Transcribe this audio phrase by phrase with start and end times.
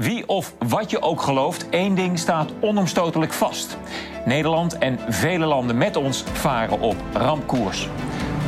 [0.00, 3.78] Wie of wat je ook gelooft, één ding staat onomstotelijk vast.
[4.24, 7.88] Nederland en vele landen met ons varen op rampkoers.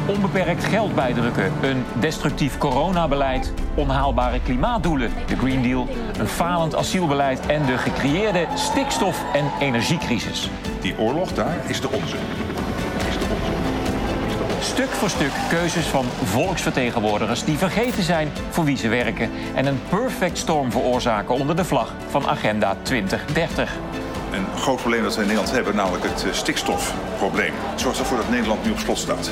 [0.07, 5.88] Onbeperkt geld bijdrukken, een destructief coronabeleid, onhaalbare klimaatdoelen, de Green Deal,
[6.19, 10.50] een falend asielbeleid en de gecreëerde stikstof- en energiecrisis.
[10.80, 12.16] Die oorlog daar is de onze.
[14.73, 19.80] Stuk voor stuk keuzes van volksvertegenwoordigers die vergeten zijn voor wie ze werken en een
[19.89, 23.73] perfect storm veroorzaken onder de vlag van Agenda 2030.
[24.33, 27.53] Een groot probleem dat we in Nederland hebben, namelijk het eh, stikstofprobleem.
[27.77, 29.30] Zorgt ervoor dat Nederland nu op slot staat.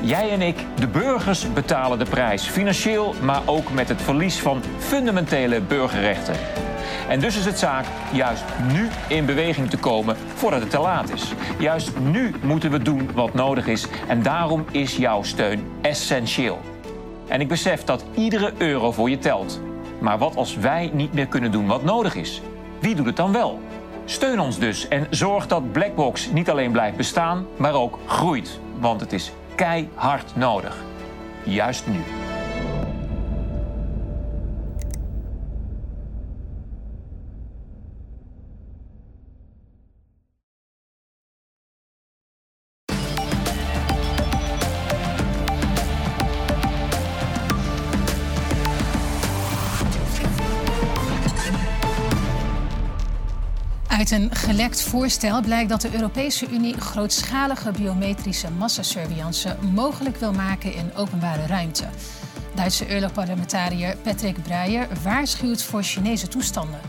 [0.00, 2.48] Jij en ik, de burgers, betalen de prijs.
[2.48, 6.34] Financieel, maar ook met het verlies van fundamentele burgerrechten.
[7.08, 11.12] En dus is het zaak juist nu in beweging te komen voordat het te laat
[11.12, 11.32] is.
[11.58, 13.86] Juist nu moeten we doen wat nodig is.
[14.08, 16.60] En daarom is jouw steun essentieel.
[17.28, 19.60] En ik besef dat iedere euro voor je telt.
[19.98, 22.42] Maar wat als wij niet meer kunnen doen wat nodig is?
[22.80, 23.60] Wie doet het dan wel?
[24.04, 28.60] Steun ons dus en zorg dat Blackbox niet alleen blijft bestaan, maar ook groeit.
[28.78, 30.76] Want het is keihard nodig.
[31.44, 32.21] Juist nu.
[54.02, 60.74] Uit een gelekt voorstel blijkt dat de Europese Unie grootschalige biometrische massasurveillance mogelijk wil maken
[60.74, 61.84] in openbare ruimte.
[62.54, 66.80] Duitse Europarlementariër Patrick Breyer waarschuwt voor Chinese toestanden.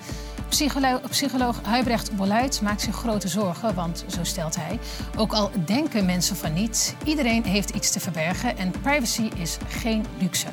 [0.49, 4.79] Psycholo psycholoog Huibrecht Boluit maakt zich grote zorgen, want zo stelt hij,
[5.17, 10.05] ook al denken mensen van niet, iedereen heeft iets te verbergen en privacy is geen
[10.19, 10.47] luxe.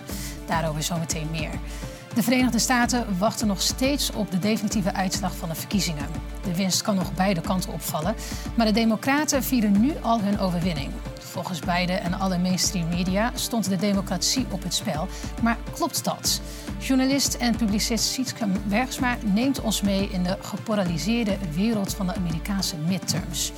[0.47, 1.50] Daarover zometeen meer.
[2.14, 6.06] De Verenigde Staten wachten nog steeds op de definitieve uitslag van de verkiezingen.
[6.42, 8.14] De winst kan nog beide kanten opvallen,
[8.56, 10.91] maar de Democraten vieren nu al hun overwinning.
[11.19, 15.08] Volgens Biden en alle mainstream media stond de democratie op het spel.
[15.42, 16.40] Maar klopt dat?
[16.79, 22.77] Journalist en publicist Sietske Bergsma neemt ons mee in de gepolariseerde wereld van de Amerikaanse
[22.77, 23.52] midterms.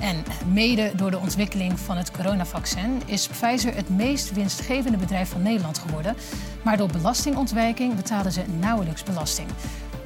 [0.00, 5.42] En mede door de ontwikkeling van het coronavaccin is Pfizer het meest winstgevende bedrijf van
[5.42, 6.16] Nederland geworden.
[6.62, 9.48] Maar door belastingontwijking betalen ze nauwelijks belasting.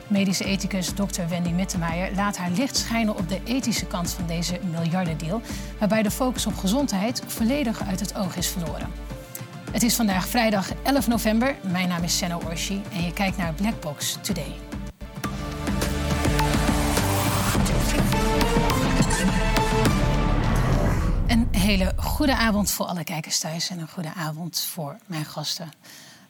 [0.07, 1.29] Medische ethicus Dr.
[1.29, 5.41] Wendy Mittermeijer laat haar licht schijnen op de ethische kant van deze miljardendeal,
[5.79, 8.89] waarbij de focus op gezondheid volledig uit het oog is verloren.
[9.71, 11.57] Het is vandaag vrijdag 11 november.
[11.71, 14.74] Mijn naam is Senno Orshi en je kijkt naar Blackbox Today.
[21.65, 25.73] Hele goede avond voor alle kijkers thuis en een goede avond voor mijn gasten.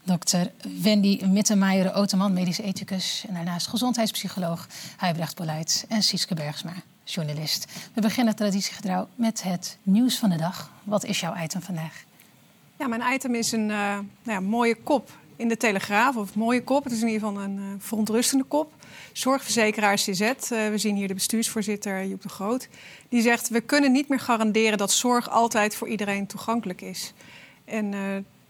[0.03, 0.53] Dokter
[0.83, 3.25] Wendy Mittermeijer, Oteman, medisch ethicus...
[3.28, 6.72] en daarnaast gezondheidspsycholoog Huibrecht Beleid en Sietske Bergsma,
[7.05, 7.67] journalist.
[7.95, 10.71] We beginnen traditiegetrouw met het nieuws van de dag.
[10.84, 12.05] Wat is jouw item vandaag?
[12.78, 16.16] Ja, mijn item is een uh, nou mooie kop in de Telegraaf.
[16.16, 18.72] Of mooie kop, het is in ieder geval een uh, verontrustende kop.
[19.12, 22.69] Zorgverzekeraar CZ, uh, we zien hier de bestuursvoorzitter Joep de Groot...
[23.15, 27.13] die zegt, we kunnen niet meer garanderen dat zorg altijd voor iedereen toegankelijk is.
[27.65, 27.95] En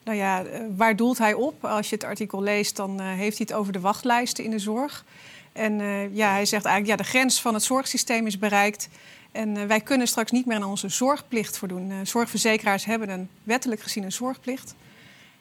[0.05, 0.45] nou ja,
[0.77, 1.65] waar doelt hij op?
[1.65, 4.59] Als je het artikel leest, dan uh, heeft hij het over de wachtlijsten in de
[4.59, 5.05] zorg.
[5.53, 8.89] En uh, ja, hij zegt eigenlijk, ja, de grens van het zorgsysteem is bereikt.
[9.33, 12.07] En uh, wij kunnen straks niet meer aan onze zorgplicht voldoen.
[12.07, 14.75] zorgverzekeraars hebben een wettelijk gezien een zorgplicht.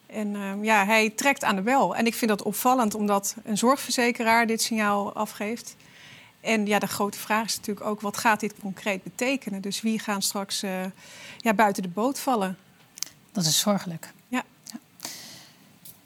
[0.06, 1.96] En ja, hij trekt aan de bel.
[1.96, 5.76] En ik vind dat opvallend, omdat een zorgverzekeraar dit signaal afgeeft.
[6.44, 9.62] En ja, de grote vraag is natuurlijk ook, wat gaat dit concreet betekenen?
[9.62, 10.60] Dus wie gaan straks
[11.38, 12.58] ja, buiten de boot vallen?
[13.32, 14.14] Dat is zorgelijk.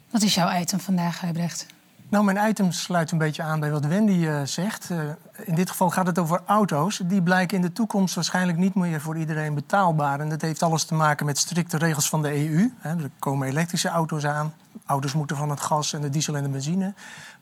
[0.10, 1.66] Wat is jouw item vandaag, Huibrecht?
[2.10, 4.90] Nou, mijn item sluit een beetje aan bij wat Wendy uh, zegt.
[4.90, 5.00] Uh,
[5.46, 7.02] in dit geval gaat het over auto's.
[7.04, 10.20] Die blijken in de toekomst waarschijnlijk niet meer voor iedereen betaalbaar.
[10.20, 12.74] En dat heeft alles te maken met strikte regels van de EU.
[12.78, 12.90] Hè.
[12.90, 14.54] Er komen elektrische auto's aan.
[14.86, 16.94] Auto's moeten van het gas en de diesel en de benzine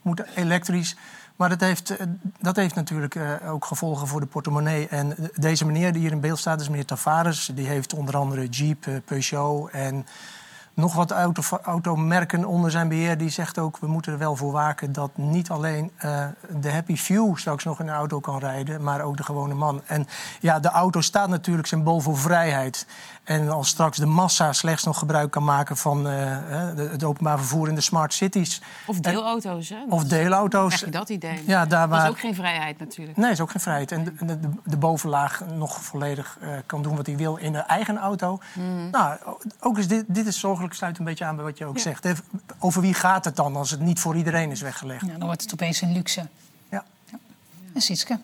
[0.05, 0.95] moeten elektrisch.
[1.35, 1.97] Maar dat heeft, uh,
[2.39, 4.87] dat heeft natuurlijk ook gevolgen voor de portemonnee.
[4.87, 7.51] En deze meneer die hier in beeld staat is meneer Tavares.
[7.53, 10.05] Die heeft onder andere Jeep, Peugeot en
[10.75, 13.17] nog wat auto, automerken onder zijn beheer.
[13.17, 16.25] Die zegt ook, we moeten er wel voor waken dat niet alleen uh,
[16.59, 19.81] de happy few straks nog in een auto kan rijden, maar ook de gewone man.
[19.85, 20.07] En
[20.39, 22.87] ja, de auto staat natuurlijk symbool voor vrijheid.
[23.23, 26.13] En als straks de massa slechts nog gebruik kan maken van uh,
[26.75, 28.61] het openbaar vervoer in de smart cities.
[28.85, 29.77] Of deelauto's, hè?
[29.89, 30.75] Of deelauto's.
[30.75, 31.43] Krijg je dat idee?
[31.45, 31.99] Ja, daar waar...
[31.99, 33.17] Dat is ook geen vrijheid natuurlijk.
[33.17, 33.91] Nee, is ook geen vrijheid.
[33.91, 37.59] En de, de, de bovenlaag nog volledig uh, kan doen wat hij wil in de
[37.59, 38.39] eigen auto.
[38.53, 38.89] Mm.
[38.89, 39.17] Nou,
[39.59, 41.79] ook is dit, dit is zorgelijk mogelijk sluit een beetje aan bij wat je ook
[41.79, 42.07] zegt.
[42.59, 45.05] Over wie gaat het dan als het niet voor iedereen is weggelegd?
[45.05, 46.27] Ja, dan wordt het opeens een luxe.
[46.69, 46.85] Ja.
[47.11, 47.19] ja.
[47.73, 48.19] En Sietske?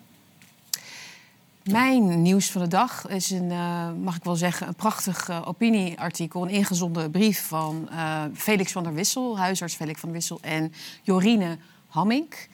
[1.62, 5.48] Mijn nieuws van de dag is een, uh, mag ik wel zeggen, een prachtig uh,
[5.48, 6.42] opinieartikel.
[6.42, 10.72] Een ingezonden brief van uh, Felix van der Wissel, huisarts Felix van der Wissel en
[11.02, 12.48] Jorine Hammink.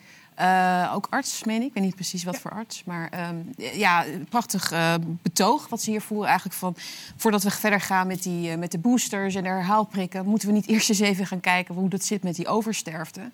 [0.94, 1.66] Ook arts, meen ik.
[1.66, 2.84] Ik weet niet precies wat voor arts.
[2.84, 4.72] Maar um, ja, prachtig
[5.22, 6.28] betoog wat ze hier voeren.
[6.28, 6.74] Eigenlijk van,
[7.16, 10.26] voordat we verder gaan met, die, met de boosters en de herhaalprikken...
[10.26, 13.30] moeten we niet eerst eens even gaan kijken hoe dat zit met die oversterfte.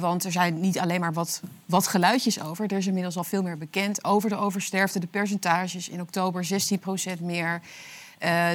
[0.00, 2.66] Want er zijn niet alleen maar wat, wat geluidjes over.
[2.66, 4.98] Er is inmiddels al veel meer bekend over de oversterfte.
[4.98, 6.48] De percentages in oktober
[7.18, 7.60] 16% meer.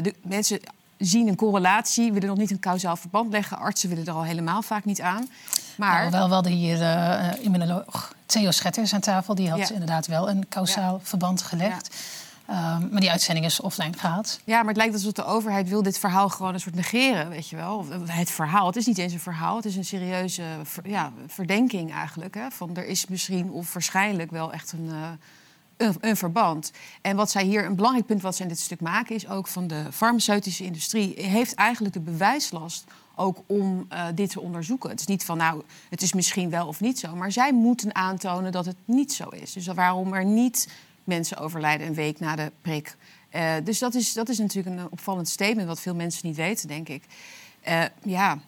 [0.02, 0.60] De mensen
[0.98, 3.58] zien een correlatie, willen nog niet een kausaal verband leggen.
[3.58, 5.30] Artsen willen er al helemaal vaak niet aan.
[5.78, 6.00] Maar...
[6.00, 9.36] Nou, wel, wel hier uh, immunoloog Theo Schetters aan tafel.
[9.36, 9.70] Die had ja.
[9.72, 11.00] inderdaad wel een kausaal ja.
[11.04, 11.96] verband gelegd.
[11.96, 12.22] Ja.
[12.50, 14.40] Um, maar die uitzending is offline gehaald.
[14.44, 17.50] Ja, maar het lijkt alsof de overheid wil dit verhaal gewoon een soort negeren, weet
[17.50, 17.86] je wel.
[18.06, 21.94] Het verhaal, het is niet eens een verhaal, het is een serieuze ver, ja, verdenking
[21.94, 22.36] eigenlijk.
[22.36, 25.08] Hè, van er is misschien of waarschijnlijk wel echt een, uh,
[25.78, 26.72] een, verband.
[27.02, 29.48] En wat zij hier, een belangrijk punt wat zij in dit stuk maken, is ook
[29.48, 32.84] van de farmaceutische industrie heeft eigenlijk de bewijslast
[33.16, 34.90] ook om uh, dit te onderzoeken.
[34.90, 37.96] Het is niet van, nou, het is misschien wel of niet zo, maar zij moeten
[37.96, 39.54] aantonen dat het niet zo is.
[39.54, 40.68] Dus waarom er niet
[41.04, 42.96] mensen overlijden een week na de prik.
[43.36, 46.68] Uh, dus dat is, dat is natuurlijk een opvallend statement, wat veel mensen niet weten,
[46.68, 47.04] denk ik.
[47.68, 48.40] Uh, ja,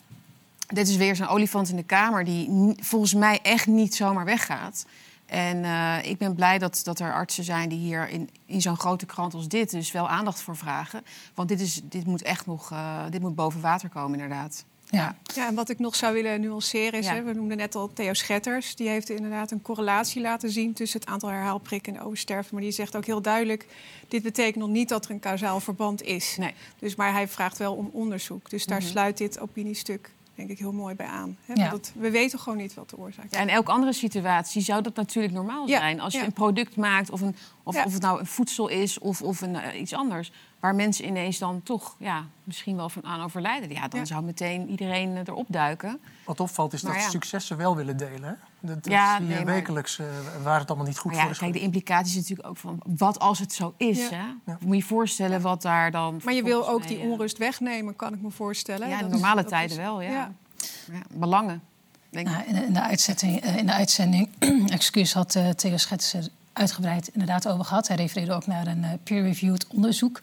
[0.67, 4.85] dit is weer zo'n olifant in de kamer die volgens mij echt niet zomaar weggaat.
[5.25, 8.77] En uh, ik ben blij dat, dat er artsen zijn die hier in, in zo'n
[8.77, 11.03] grote krant als dit dus wel aandacht voor vragen.
[11.33, 12.73] Want dit, is, dit moet echt nog
[13.09, 14.65] dit moet boven water komen, inderdaad.
[14.89, 15.15] Ja.
[15.35, 17.13] ja, en wat ik nog zou willen nuanceren is, ja.
[17.13, 18.75] hè, we noemden net al Theo Schetters.
[18.75, 22.53] Die heeft inderdaad een correlatie laten zien tussen het aantal herhaalprikken en de oversterfte.
[22.53, 23.65] Maar die zegt ook heel duidelijk,
[24.07, 26.35] dit betekent nog niet dat er een kausaal verband is.
[26.37, 26.53] Nee.
[26.79, 28.49] Dus, maar hij vraagt wel om onderzoek.
[28.49, 28.91] Dus daar mm -hmm.
[28.91, 31.37] sluit dit opiniestuk denk ik heel mooi bij aan.
[31.45, 31.53] Hè?
[31.53, 31.69] Ja.
[31.69, 33.31] Want we weten gewoon niet wat de oorzaak is.
[33.31, 35.99] Ja, in elke andere situatie zou dat natuurlijk normaal zijn.
[35.99, 39.21] Als je een product maakt, of, een, of, of het nou een voedsel is of,
[39.21, 40.31] of een, uh, iets anders...
[40.65, 43.71] waar mensen ineens dan toch ja, misschien wel van aan overlijden...
[43.71, 45.99] ja, dan zou meteen iedereen erop duiken.
[46.25, 48.23] Wat opvalt is maar dat successen wel willen delen.
[48.23, 48.33] Hè?
[48.59, 50.05] Dat, dat ja, zie je nee, wekelijks uh,
[50.43, 51.39] waar het allemaal niet goed maar voor ja, is.
[51.39, 54.09] Kijk, de implicaties natuurlijk ook van wat als het zo is.
[54.09, 54.23] Hè?
[54.45, 56.21] Moet je je voorstellen wat daar dan...
[56.23, 58.89] Maar je wil ook die onrust wegnemen, kan ik me voorstellen.
[58.89, 60.09] Ja, in normale is, tijden is, wel, ja.
[60.11, 60.31] ja.
[61.13, 61.61] belangen.
[62.09, 64.29] Denk nou, in, de uitzending, in de uitzending
[64.69, 67.87] excuus, had uh, Theo Schets er uitgebreid inderdaad over gehad.
[67.87, 70.19] Hij refereerde ook naar een uh, peer-reviewed onderzoek...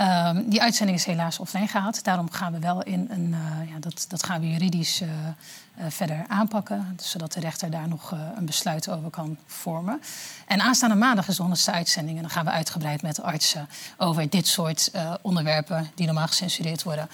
[0.00, 2.04] Um, die uitzending is helaas offline gehaald.
[2.04, 3.28] Daarom gaan we wel in een.
[3.28, 6.98] Uh, ja, dat, dat gaan we juridisch uh, uh, verder aanpakken.
[7.02, 10.00] Zodat de rechter daar nog een besluit over kan vormen.
[10.46, 12.16] En aanstaande maandag is de honderdste uitzending.
[12.16, 14.90] En dan gaan we uitgebreid met artsen over dit soort
[15.22, 15.90] onderwerpen.
[15.94, 17.08] die normaal gecensureerd worden,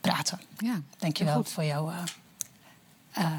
[0.00, 0.40] praten.
[0.58, 1.90] Ja, Dankjewel voor, jou,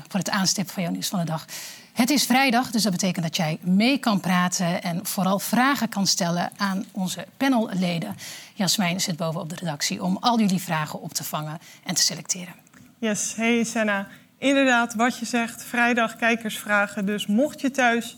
[0.08, 1.46] voor het aanstippen van jouw nieuws van de dag.
[1.94, 6.08] Het is vrijdag, dus dat betekent dat jij mee kan praten en vooral vragen kan
[6.08, 8.16] stellen aan onze panelleden.
[8.54, 12.02] Jasmijn zit boven op de redactie om al jullie vragen op te vangen en te
[12.02, 12.54] selecteren.
[13.00, 14.08] Yes, hey Senna.
[14.38, 17.06] Inderdaad, wat je zegt, vrijdag kijkersvragen.
[17.06, 18.18] Dus mocht je thuis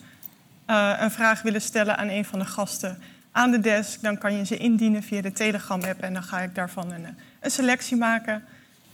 [0.70, 3.02] uh, een vraag willen stellen aan een van de gasten
[3.34, 6.56] aan de desk, dan kan je ze indienen via de Telegram-app en dan ga ik
[6.56, 7.06] daarvan een,
[7.40, 8.44] een selectie maken.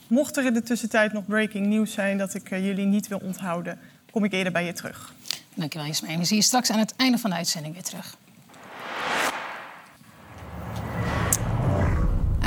[0.08, 3.22] Mocht er in de tussentijd nog breaking news zijn dat ik uh, jullie niet wil
[3.24, 3.80] onthouden,
[4.12, 5.14] kom ik eerder bij je terug.
[5.54, 6.20] Dankjewel, Jasmijn.
[6.20, 8.18] We zien je straks aan het einde van de uitzending weer terug.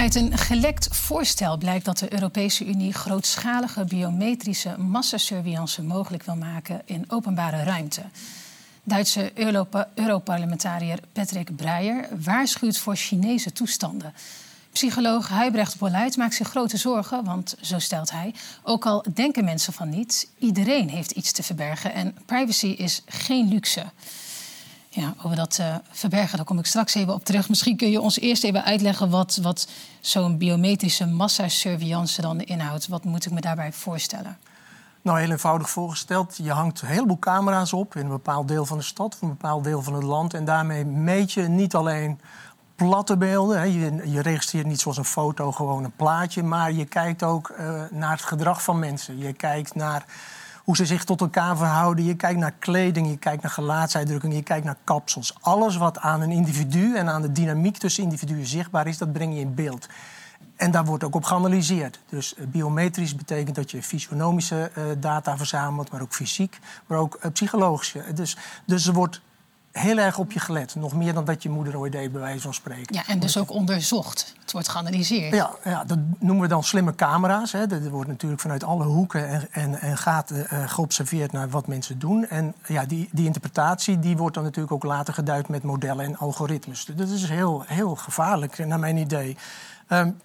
[0.02, 6.82] Uit een gelekt voorstel blijkt dat de Europese Unie grootschalige biometrische massasurveillance mogelijk wil maken
[6.84, 8.02] in openbare ruimte.
[8.82, 9.32] Duitse
[9.94, 14.14] Europarlementariër Patrick Breyer waarschuwt voor Chinese toestanden.
[14.72, 19.72] Psycholoog Huibrecht Bolluit maakt zich grote zorgen, want zo stelt hij, ook al denken mensen
[19.72, 23.84] van niet, iedereen heeft iets te verbergen en privacy is geen luxe.
[24.88, 27.48] Ja, over dat uh, verbergen, daar kom ik straks even op terug.
[27.48, 29.68] Misschien kun je ons eerst even uitleggen wat, wat
[30.00, 32.88] zo'n biometrische massasurveillance dan inhoudt.
[32.88, 34.38] Wat moet ik me daarbij voorstellen?
[35.02, 36.38] Nou, heel eenvoudig voorgesteld.
[36.42, 39.28] Je hangt een heleboel camera's op in een bepaald deel van de stad of een
[39.28, 40.34] bepaald deel van het land.
[40.34, 42.20] En daarmee meet je niet alleen
[42.88, 43.58] platte beelden.
[43.58, 43.64] Hè.
[43.64, 47.82] Je, je, registreert niet zoals een foto gewoon een plaatje, maar je kijkt ook uh,
[47.90, 49.18] naar het gedrag van mensen.
[49.18, 50.04] Je kijkt naar
[50.64, 52.04] hoe ze zich tot elkaar verhouden.
[52.04, 55.34] Je kijkt naar kleding, je kijkt naar gelaatsuitdrukking, je kijkt naar kapsels.
[55.40, 59.34] Alles wat aan een individu en aan de dynamiek tussen individuen zichtbaar is, dat breng
[59.34, 59.88] je in beeld.
[60.56, 61.98] En daar wordt ook op geanalyseerd.
[62.08, 67.18] Dus uh, biometrisch betekent dat je fysionomische uh, data verzamelt, maar ook fysiek, maar ook
[67.32, 68.04] psychologische.
[68.14, 69.20] Dus, dus er wordt
[69.72, 70.74] heel erg op je gelet.
[70.74, 72.94] Nog meer dan dat je moeder ooit deed, bij wijze van spreken.
[72.94, 74.34] Ja, en dus ook onderzocht.
[74.40, 75.34] Het wordt geanalyseerd.
[75.34, 77.52] Ja, ja dat noemen we dan slimme camera's.
[77.52, 77.66] Hè.
[77.70, 81.98] Er wordt natuurlijk vanuit alle hoeken en, en, en gaten uh, geobserveerd naar wat mensen
[81.98, 82.28] doen.
[82.28, 86.16] En ja, die, die interpretatie die wordt dan natuurlijk ook later geduid met modellen en
[86.16, 86.84] algoritmes.
[86.84, 89.36] Dus dat is heel, heel gevaarlijk, naar mijn idee.
[89.88, 90.20] Um,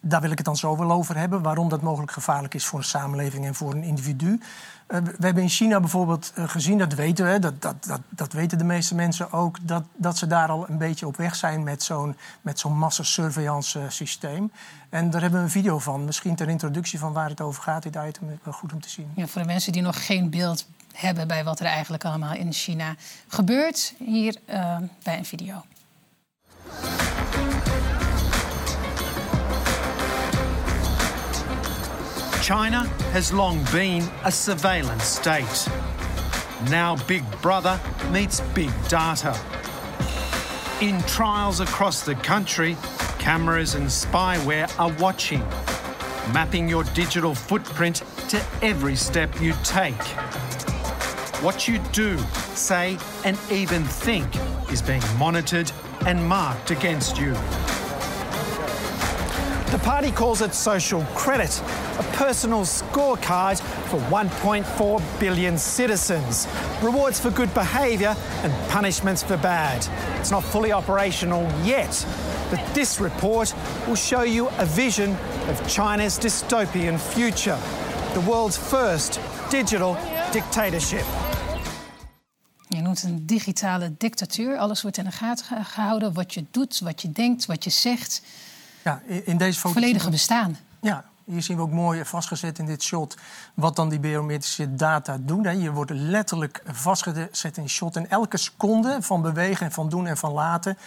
[0.00, 1.42] daar wil ik het dan zo wel over hebben.
[1.42, 4.40] Waarom dat mogelijk gevaarlijk is voor een samenleving en voor een individu.
[4.88, 8.32] Uh, we hebben in China bijvoorbeeld uh, gezien, dat weten we, dat, dat, dat, dat
[8.32, 11.62] weten de meeste mensen ook, dat, dat ze daar al een beetje op weg zijn
[11.62, 12.16] met zo'n
[12.54, 14.52] zo'n massasurveillance systeem.
[14.88, 17.82] En daar hebben we een video van, misschien ter introductie van waar het over gaat,
[17.82, 19.12] dit item, goed om te zien.
[19.14, 22.52] Ja, voor de mensen die nog geen beeld hebben bij wat er eigenlijk allemaal in
[22.52, 22.94] China
[23.28, 24.38] gebeurt, hier
[25.02, 25.64] bij een video.
[32.46, 35.68] China has long been a surveillance state.
[36.70, 37.80] Now Big Brother
[38.12, 39.36] meets Big Data.
[40.80, 42.76] In trials across the country,
[43.18, 45.40] cameras and spyware are watching,
[46.32, 50.00] mapping your digital footprint to every step you take.
[51.42, 52.16] What you do,
[52.54, 54.28] say, and even think
[54.70, 55.72] is being monitored
[56.06, 57.34] and marked against you.
[59.86, 61.62] The party calls it social credit,
[62.00, 66.48] a personal scorecard for 1.4 billion citizens.
[66.82, 69.86] Rewards for good behaviour and punishments for bad.
[70.18, 72.04] It's not fully operational yet,
[72.50, 73.54] but this report
[73.86, 75.16] will show you a vision
[75.48, 77.58] of China's dystopian future.
[78.14, 79.96] The world's first digital
[80.32, 81.04] dictatorship.
[82.68, 84.56] Je noemt een digitale dictatuur.
[84.58, 86.12] Alles wordt in de gaten gehouden.
[86.12, 88.22] Wat je doet, wat je denkt, wat je zegt.
[88.86, 89.74] Ja, in deze foto...
[89.74, 90.56] Volledige bestaan.
[90.80, 93.16] Ja, hier zien we ook mooi vastgezet in dit shot
[93.54, 95.60] wat dan die biometrische data doen.
[95.60, 97.96] Je wordt letterlijk vastgezet in shot.
[97.96, 100.78] En elke seconde van bewegen en van doen en van laten.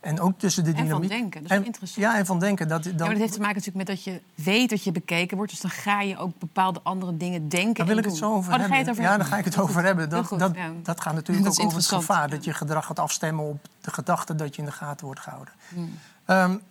[0.00, 0.92] En ook tussen de dynamiek.
[0.92, 2.06] En van denken, dat is en, interessant.
[2.06, 2.68] Ja, en van denken.
[2.68, 2.92] Dat, dat...
[2.92, 5.52] Ja, dat heeft te maken natuurlijk met dat je weet dat je bekeken wordt.
[5.52, 7.74] Dus dan ga je ook bepaalde andere dingen denken.
[7.74, 8.12] Daar wil ik doen.
[8.12, 8.78] het zo over oh, hebben.
[8.78, 9.18] Over ja, hebben.
[9.18, 10.08] daar ga ik het over hebben.
[10.08, 10.70] Dat, goed, dat, ja.
[10.82, 12.22] dat gaat natuurlijk Dat ook over het gevaar.
[12.22, 12.34] ja.
[12.34, 15.54] Dat je gedrag gaat afstemmen op de gedachte dat je in de gaten wordt gehouden.
[15.68, 15.98] Hmm.
[16.26, 16.62] Um,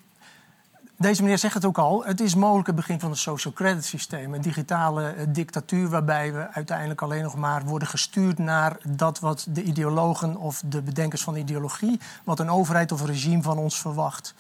[0.98, 2.06] deze meneer zegt het ook al.
[2.06, 4.34] Het is mogelijk het begin van een social credit systeem.
[4.34, 9.64] Een digitale dictatuur waarbij we uiteindelijk alleen nog maar worden gestuurd naar dat wat de
[9.64, 13.80] ideologen of de bedenkers van de ideologie, wat een overheid of een regime van ons
[13.80, 14.34] verwacht.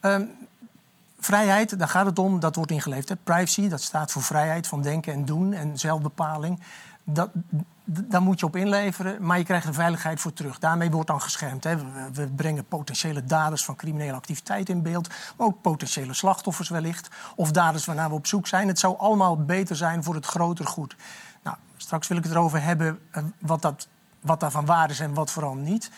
[0.00, 0.30] Um,
[1.18, 3.14] vrijheid, daar gaat het om, dat wordt ingeleefd.
[3.24, 6.60] Privacy, dat staat voor vrijheid van denken en doen en zelfbepaling.
[7.04, 7.30] Dat,
[7.88, 10.58] daar moet je op inleveren, maar je krijgt er veiligheid voor terug.
[10.58, 11.64] Daarmee wordt dan geschermd.
[11.64, 11.76] Hè.
[12.12, 17.50] We, brengen potentiële daders van criminele activiteit in beeld, maar ook potentiële slachtoffers wellicht, of
[17.50, 18.68] daders waarnaar we op zoek zijn.
[18.68, 20.96] Het zou allemaal beter zijn voor het groter goed.
[21.42, 23.88] Nou, straks wil ik het erover hebben uh, wat, dat,
[24.20, 25.90] wat daarvan waar is en wat vooral niet.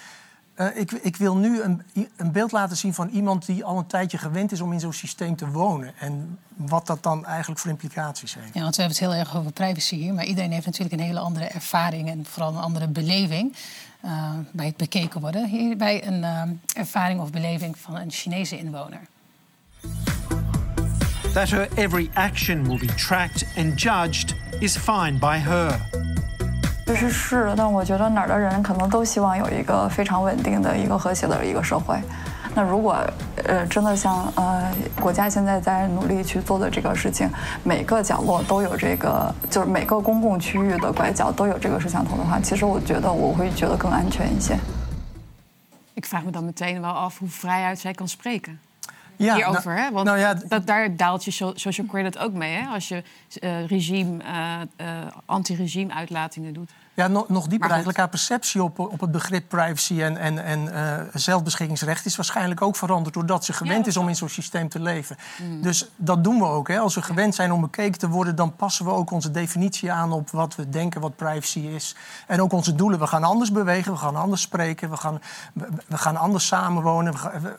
[0.61, 1.83] Uh, ik, ik, wil nu een,
[2.17, 4.93] een, beeld laten zien van iemand die al een tijdje gewend is om in zo'n
[4.93, 5.93] systeem te wonen.
[5.99, 8.55] En wat dat dan eigenlijk voor implicaties heeft.
[8.55, 10.15] Ja, want we hebben het heel erg over privacy hier.
[10.15, 13.57] Maar iedereen heeft natuurlijk een hele andere ervaring en vooral een andere beleving
[14.05, 15.47] uh, bij het bekeken worden.
[15.47, 19.01] Hierbij een uh, ervaring of beleving van een Chinese inwoner.
[21.33, 25.81] That her every action will be tracked and judged is fine by her.
[26.89, 32.01] 其实是，但我觉得哪儿的人可能都希望有一个非常稳定的一个和谐的一个社会。
[32.55, 32.97] 那如果
[33.45, 37.29] 呃真的像呃国家现在在努力去做的这个事情，
[37.63, 44.57] 每个角落都有这个，就是每个公共区域的拐角都有这个摄像头的话，其实我觉得我会觉得更安全一些。
[45.95, 48.59] Ik vraag me dan meteen wel af hoe vrijuit zij kan spreken.
[49.19, 49.75] Ja, hierover.
[49.75, 49.91] nou, hè?
[49.91, 52.55] Want nou ja, dat, daar daalt je so- social credit ook mee.
[52.55, 52.67] Hè?
[52.67, 53.03] Als je
[53.41, 54.87] uh, regime, uh, uh,
[55.27, 56.71] anti-regime uitlatingen doet.
[56.99, 57.99] Ja, nog, nog dieper eigenlijk.
[57.99, 62.77] Haar perceptie op, op het begrip privacy en, en, en uh, zelfbeschikkingsrecht is waarschijnlijk ook
[62.77, 65.17] veranderd doordat ze gewend is om in zo'n systeem te leven.
[65.43, 65.63] Mm.
[65.63, 66.69] Dus dat doen we ook.
[66.69, 66.79] Hè.
[66.79, 70.13] Als we gewend zijn om bekeken te worden, dan passen we ook onze definitie aan
[70.13, 71.97] op wat we denken wat privacy is.
[72.27, 72.99] En ook onze doelen.
[72.99, 75.21] We gaan anders bewegen, we gaan anders spreken, we gaan,
[75.53, 77.13] we, we gaan anders samenwonen.
[77.13, 77.57] We gaan, we,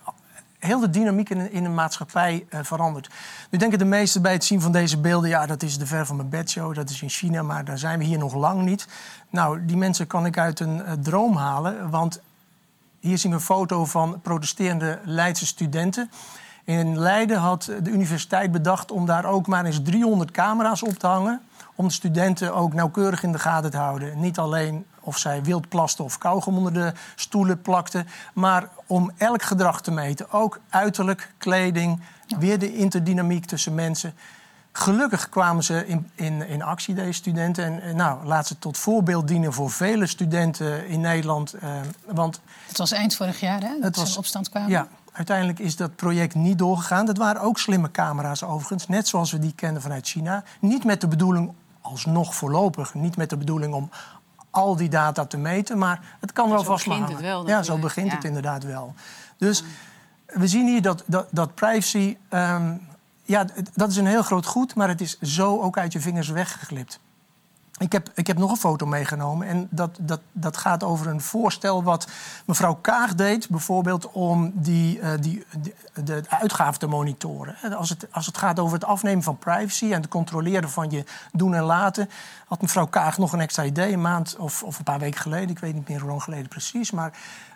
[0.59, 3.09] heel de dynamiek in, in een maatschappij uh, verandert.
[3.49, 5.29] Nu denken de meesten bij het zien van deze beelden...
[5.29, 7.43] ja, dat is de ver van mijn bedshow, dat is in China...
[7.43, 8.87] maar daar zijn we hier nog lang niet.
[9.29, 11.89] Nou, die mensen kan ik uit een uh, droom halen...
[11.89, 12.21] want
[12.99, 16.09] hier zien we een foto van protesterende Leidse studenten...
[16.69, 21.07] In Leiden had de universiteit bedacht om daar ook maar eens 300 camera's op te
[21.07, 21.41] hangen...
[21.75, 24.19] om de studenten ook nauwkeurig in de gaten te houden.
[24.19, 28.07] Niet alleen of zij wild plasten of kauwgom onder de stoelen plakten...
[28.33, 30.31] maar om elk gedrag te meten.
[30.31, 32.01] Ook uiterlijk, kleding,
[32.39, 34.13] weer de interdynamiek tussen mensen.
[34.71, 37.65] Gelukkig kwamen ze in, in, in actie, deze studenten.
[37.65, 41.53] En, en nou, laat ze tot voorbeeld dienen voor vele studenten in Nederland.
[41.53, 41.69] eh,
[42.05, 43.73] want Het was eind vorig jaar, hè?
[43.73, 44.69] Dat Het ze was- in opstand kwamen.
[44.69, 47.05] ja, uiteindelijk is dat project niet doorgegaan.
[47.05, 50.43] Dat waren ook slimme camera's overigens, net zoals we die kennen vanuit China.
[50.59, 51.51] Niet met de bedoeling,
[51.81, 53.89] alsnog voorlopig, niet met de bedoeling om
[54.59, 57.45] al die data te meten, maar het kan er Zo alvast begint het wel Ja,
[57.47, 58.15] zo natuurlijk, begint ja.
[58.15, 58.93] het inderdaad wel.
[59.37, 59.63] Dus
[60.25, 62.73] we zien hier dat, dat, dat privacy, ehm,
[63.23, 66.29] ja, dat is een heel groot goed, maar het is zo ook uit je vingers
[66.29, 66.99] weggeglipt.
[67.79, 71.21] Ik heb, ik heb nog een foto meegenomen en dat, dat, dat gaat over een
[71.21, 72.07] voorstel wat
[72.45, 75.45] mevrouw Kaag deed, bijvoorbeeld om die, eh, die,
[76.03, 77.55] de uitgaven te monitoren.
[77.61, 80.89] En Als het, als het gaat over het afnemen van privacy en het controleren van
[80.89, 82.09] je doen en laten,
[82.47, 85.49] had mevrouw Kaag nog een extra idee, een maand of, of een paar weken geleden,
[85.49, 87.11] ik weet niet meer hoe lang geleden precies, maar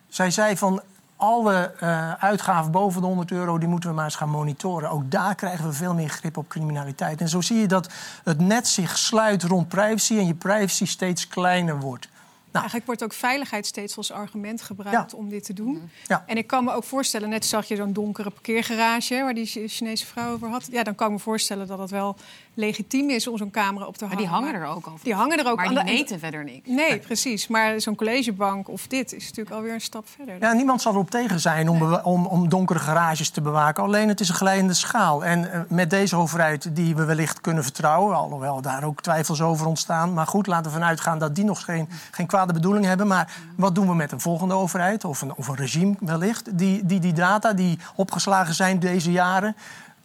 [0.08, 0.82] zij zei van
[1.24, 4.89] alle eh, uitgaven boven de 100 euro, die moeten we maar eens gaan monitoren.
[4.89, 7.22] Ook daar krijgen we veel meer grip op criminaliteit.
[7.22, 7.89] En zo zie je dat
[8.24, 12.08] het net zich sluit rond privacy en je privacy steeds kleiner wordt.
[12.51, 15.92] Eigenlijk wordt ook veiligheid steeds als argument gebruikt om dit te doen.
[16.08, 16.24] Ja.
[16.27, 19.22] En ik kan me ook voorstellen, net zag je zo'n donkere parkeergarage...
[19.24, 20.68] waar die Chi- Chinese vrouw over had.
[20.72, 22.15] Ja, dan kan ik me voorstellen dat het wel
[22.53, 24.29] legitiem is om zo'n camera op te Maar hangen.
[24.29, 24.93] die hangen er ook al.
[25.03, 26.67] Die hangen er ook Maar aan die de- meten verder niks.
[26.69, 27.48] Nee, precies.
[27.48, 30.36] Maar zo'n collegebank of dit is natuurlijk alweer een stap verder.
[30.39, 33.83] Ja, niemand zal erop tegen zijn om, om, om donkere garages te bewaken.
[33.83, 35.25] Alleen het is een glijdende schaal.
[35.25, 38.15] En eh, met deze overheid, die we wellicht kunnen vertrouwen...
[38.15, 40.13] alhoewel daar ook twijfels over ontstaan.
[40.13, 43.07] Maar goed, laten we vanuit gaan dat die nog geen, geen kwade bedoeling hebben.
[43.07, 46.57] Maar wat doen we met een volgende overheid, of een, of een regime wellicht...
[46.57, 49.55] Die, die die data die opgeslagen zijn deze jaren...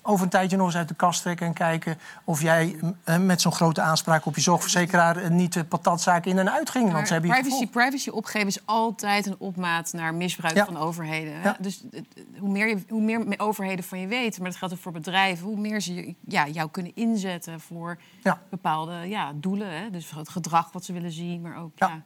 [0.09, 1.99] over een tijdje nog eens uit de kast trekken en kijken...
[2.25, 5.17] of jij eh, met zo'n grote aanspraak op je zorgverzekeraar...
[5.17, 6.93] eh, niet de patatzaak in en uit ging.
[6.93, 10.65] Want ze hebben privacy, privacy opgeven is altijd een opmaat naar misbruik Ja.
[10.65, 11.33] van overheden.
[11.43, 11.57] Ja.
[11.61, 12.07] Dus het-
[12.39, 14.93] hoe meer, je, hoe meer me- overheden van je weten, maar dat geldt ook voor
[14.93, 18.41] bedrijven, hoe meer ze ja, jou kunnen inzetten voor Ja.
[18.51, 19.71] bepaalde ja, doelen.
[19.83, 19.91] Hè.
[19.91, 21.73] Dus het gedrag wat ze willen zien, maar ook.
[21.75, 22.03] Ja.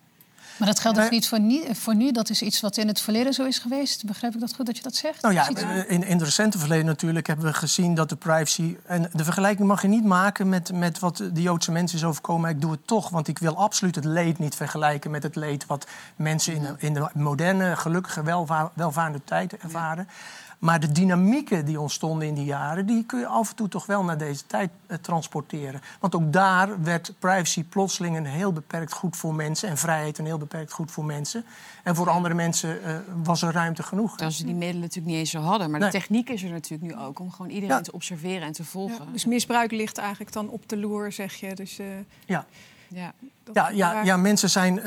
[0.56, 2.12] Maar dat geldt dus niet voor, nie- voor nu.
[2.12, 4.04] Dat is iets wat in het verleden zo is geweest.
[4.04, 5.22] Begrijp ik dat goed dat je dat zegt?
[5.22, 5.48] Nou ja,
[5.88, 8.76] in, in het recente verleden natuurlijk hebben we gezien dat de privacy...
[8.86, 12.42] En de vergelijking mag je niet maken met, met wat de Joodse mensen is overkomen.
[12.42, 15.10] Maar ik doe het toch, want ik wil absoluut het leed niet vergelijken...
[15.10, 20.08] met het leed wat mensen in de, in de moderne, gelukkige, welva welvarende tijd ervaren.
[20.62, 22.86] Maar de dynamieken die ontstonden in die jaren...
[22.86, 25.80] die kun je af en toe toch wel naar deze tijd eh, transporteren.
[26.00, 29.68] Want ook daar werd privacy plotseling een heel beperkt goed voor mensen...
[29.68, 31.44] en vrijheid een heel beperkt goed voor mensen.
[31.82, 34.10] En voor andere mensen eh, was er ruimte genoeg.
[34.10, 35.70] Terwijl ze die middelen natuurlijk niet eens zo hadden.
[35.70, 35.90] Maar Nee.
[35.90, 37.82] de techniek is er natuurlijk nu ook om gewoon iedereen Ja.
[37.82, 39.04] te observeren en te volgen.
[39.06, 41.54] Ja, dus misbruik ligt eigenlijk dan op de loer, zeg je.
[41.54, 41.86] Dus, eh,
[42.26, 42.44] Ja.
[42.88, 43.12] Ja.
[43.44, 44.80] dat- Ja, ja, ja, mensen zijn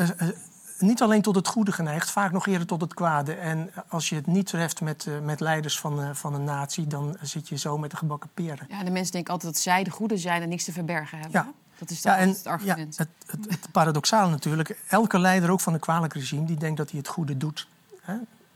[0.78, 3.34] niet alleen tot het goede geneigd, vaak nog eerder tot het kwade.
[3.34, 6.88] En als je het niet treft met, eh, met leiders van, eh, van een natie,
[6.88, 8.66] dan zit je zo met de gebakken peren.
[8.70, 11.42] Ja, de mensen denken altijd dat zij de goede zijn en niks te verbergen hebben.
[11.46, 11.52] Ja.
[11.78, 12.96] Dat is Ja, en het argument.
[12.96, 16.78] ja, het, het, het paradoxaal natuurlijk, elke leider ook van een kwalijk regime, die denkt
[16.78, 17.68] dat hij het goede doet.
[18.02, 18.16] Hè?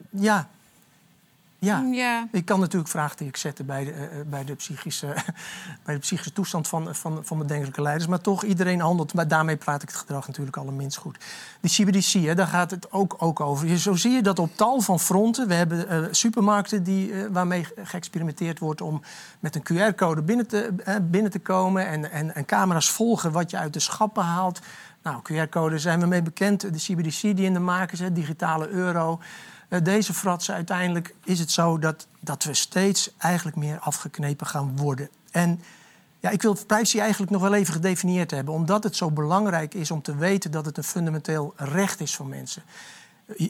[0.10, 0.50] Ja.
[1.62, 1.80] Ja.
[1.92, 2.28] Ja.
[2.32, 5.06] Ik kan natuurlijk vraagtekens zetten bij de, eh, eh, bij de, psychische,
[5.86, 8.08] bij de psychische toestand van, van, van bedenkelijke leiders.
[8.10, 9.14] Maar toch, iedereen handelt.
[9.14, 11.18] Maar daarmee praat ik het gedrag natuurlijk allerminst goed.
[11.62, 13.68] Die CBDC, hè, daar gaat het ook, ook over.
[13.68, 15.48] Je- Zo zie je dat op tal van fronten.
[15.48, 19.02] We hebben eh, supermarkten die, eh, waarmee ge- geëxperimenteerd wordt om
[19.40, 21.88] met een QR-code binnen te, eh, binnen te komen.
[21.88, 24.60] En, en, en camera's volgen wat je uit de schappen haalt.
[25.04, 26.62] Nou, QR-code zijn we mee bekend.
[26.62, 29.20] De CBDC die in de maak is, hè, digitale euro.
[29.70, 34.78] Eh, deze fratsen, uiteindelijk is het zo dat, dat we steeds eigenlijk meer afgeknepen gaan
[34.78, 35.10] worden.
[35.32, 35.62] En
[36.20, 39.92] ja, ik wil privacy eigenlijk nog wel even gedefinieerd hebben, omdat het zo belangrijk is
[39.92, 42.64] om te weten dat het een fundamenteel recht is van mensen.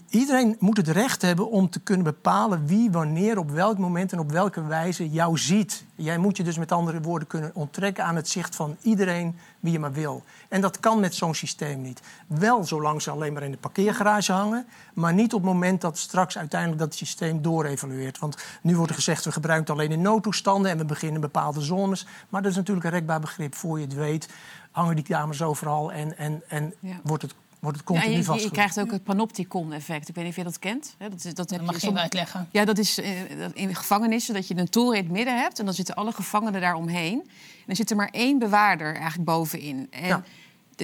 [0.10, 4.20] Iedereen moet het recht hebben om te kunnen bepalen wie, wanneer, op welk moment en
[4.20, 5.84] op welke wijze jou ziet.
[5.96, 9.72] Jij moet je dus met andere woorden kunnen onttrekken aan het zicht van iedereen wie
[9.72, 10.24] je maar wil.
[10.50, 12.02] En dat kan met zo'n systeem niet.
[12.28, 15.98] Wel zolang ze alleen maar in de parkeergarage hangen, maar niet op het moment dat
[15.98, 18.20] straks uiteindelijk dat systeem doorevalueert.
[18.20, 21.22] Want nu wordt er gezegd we gebruiken het alleen in noodtoestanden en we beginnen in
[21.22, 22.06] bepaalde zones.
[22.30, 23.56] Maar dat is natuurlijk een rekbaar begrip.
[23.56, 24.30] Voor je het weet,
[24.72, 27.00] hangen die kamers overal en, en, en Ja.
[27.04, 28.54] wordt het, wordt het Ja, continu je, je, je vastgelegd.
[28.56, 30.10] krijgt ook het panopticon-effect.
[30.10, 30.96] Ik weet niet of je dat kent.
[30.98, 32.48] Hè, Dat, is- dat, heb mag je je even uitleggen.
[32.52, 33.12] Ja, dat is eh,
[33.54, 35.60] in gevangenissen dat je een toren in het midden hebt...
[35.60, 37.20] en dan zitten alle gevangenen daaromheen.
[37.22, 39.88] En er zit er maar één bewaarder eigenlijk bovenin.
[39.92, 40.24] En, Ja.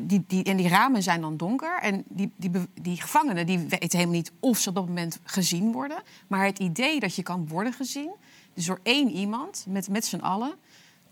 [0.03, 1.79] die, die, en die ramen zijn dan donker.
[1.81, 5.71] En die, die, die gevangenen die weten helemaal niet of ze op dat moment gezien
[5.71, 5.97] worden.
[6.27, 8.11] Maar het idee dat je kan worden gezien...
[8.53, 10.53] dus door één iemand, met, met z'n allen...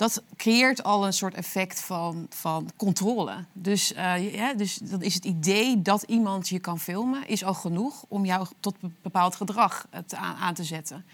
[0.03, 3.33] Dat creëert al een soort effect van, van controle.
[3.53, 7.53] Dus, eh, ja, dus dan is het idee dat iemand je kan filmen, is al
[7.53, 11.05] genoeg om jou tot een bepaald gedrag eh, te, aan, aan te zetten.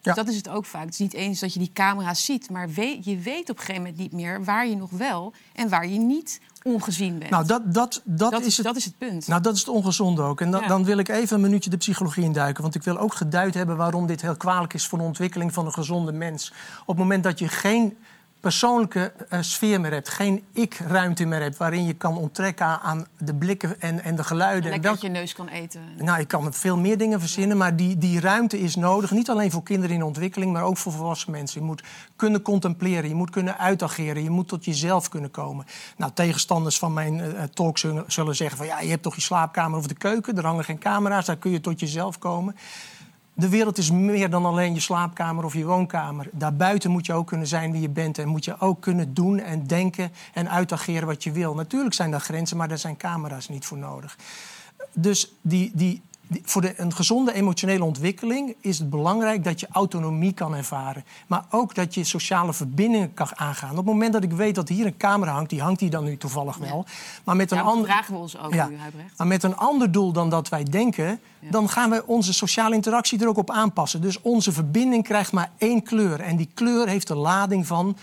[0.00, 0.84] Dus dat is het ook vaak.
[0.84, 3.64] Het is niet eens dat je die camera's ziet, maar weet, je weet op een
[3.64, 7.30] gegeven moment niet meer waar je nog wel en waar je niet ongezien bent.
[7.30, 9.26] Nou, dat, dat, dat, dat, is het, dat is het punt.
[9.26, 10.40] Nou, dat is het ongezonde ook.
[10.40, 10.66] En Ja.
[10.66, 12.62] dan wil ik even een minuutje de psychologie induiken.
[12.62, 15.66] Want ik wil ook geduid hebben waarom dit heel kwalijk is voor de ontwikkeling van
[15.66, 16.52] een gezonde mens.
[16.80, 17.96] Op het moment dat je geen
[18.40, 23.34] persoonlijke eh, sfeer meer hebt, geen ik-ruimte meer hebt, waarin je kan onttrekken aan- de
[23.34, 24.72] blikken en, en de geluiden.
[24.72, 25.80] en uit je neus kan eten.
[25.96, 29.10] nou, ik kan veel meer dingen verzinnen, maar die, die ruimte is nodig.
[29.10, 31.60] Niet alleen voor kinderen in ontwikkeling, maar ook voor volwassen mensen.
[31.60, 31.82] Je moet
[32.16, 35.66] kunnen contempleren, je moet kunnen uitageren, je moet tot jezelf kunnen komen.
[35.96, 39.20] Nou, tegenstanders van mijn eh, talk zullen, zullen zeggen van ja, je hebt toch je
[39.20, 42.56] slaapkamer of de keuken, er hangen geen camera's, daar kun je tot jezelf komen.
[43.38, 46.28] De wereld is meer dan alleen je slaapkamer of je woonkamer.
[46.32, 48.18] Daarbuiten moet je ook kunnen zijn wie je bent.
[48.18, 51.54] En moet je ook kunnen doen en denken en uitageren wat je wil.
[51.54, 54.16] Natuurlijk zijn daar grenzen, maar daar zijn camera's niet voor nodig.
[54.92, 56.07] Dus die, die, die-
[56.42, 61.04] voor de, een gezonde emotionele ontwikkeling is het belangrijk dat je autonomie kan ervaren.
[61.26, 63.70] Maar ook dat je sociale verbindingen kan aangaan.
[63.70, 66.04] Op het moment dat ik weet dat hier een camera hangt, die hangt hier dan
[66.04, 66.84] nu toevallig wel.
[67.24, 67.86] Maar met een ander.
[67.86, 68.68] vragen we ons ook Ja.
[68.68, 69.18] nu, Huibrecht.
[69.18, 73.20] Maar met een ander doel dan dat wij denken, dan gaan we onze sociale interactie
[73.20, 74.00] er ook op aanpassen.
[74.00, 76.20] Dus onze verbinding krijgt maar één kleur.
[76.20, 77.96] En die kleur heeft de lading van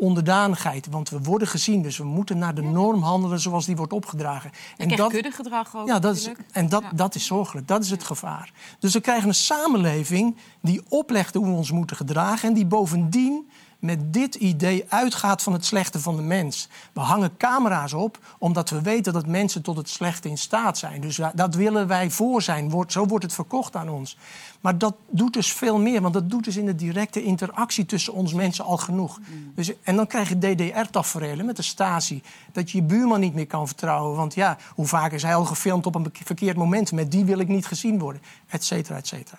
[0.00, 0.86] onderdanigheid.
[0.90, 4.50] Want we worden gezien, dus we moeten naar de norm handelen zoals die wordt opgedragen.
[4.76, 7.68] En echt kuddegedrag ook ja, dat is, en dat, dat is zorgelijk.
[7.68, 8.52] Dat is het gevaar.
[8.78, 12.48] Dus we krijgen een samenleving die oplegt hoe we ons moeten gedragen...
[12.48, 13.48] en die bovendien
[13.80, 16.68] met dit idee uitgaat van het slechte van de mens.
[16.92, 21.00] We hangen camera's op omdat we weten dat mensen tot het slechte in staat zijn.
[21.00, 22.70] Dus dat willen wij voor zijn.
[22.70, 24.16] Wordt, zo wordt het verkocht aan ons.
[24.60, 28.12] Maar dat doet dus veel meer, want dat doet dus in de directe interactie tussen
[28.12, 29.18] ons mensen al genoeg.
[29.54, 32.22] Dus, en dan krijg je DDR-tafereelen met de Stasi.
[32.52, 34.16] Dat je je buurman niet meer kan vertrouwen.
[34.16, 36.92] Want ja, hoe vaak is hij al gefilmd op een verkeerd moment?
[36.92, 39.38] Met die wil ik niet gezien worden, et cetera, et cetera.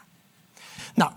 [0.93, 1.11] Nou,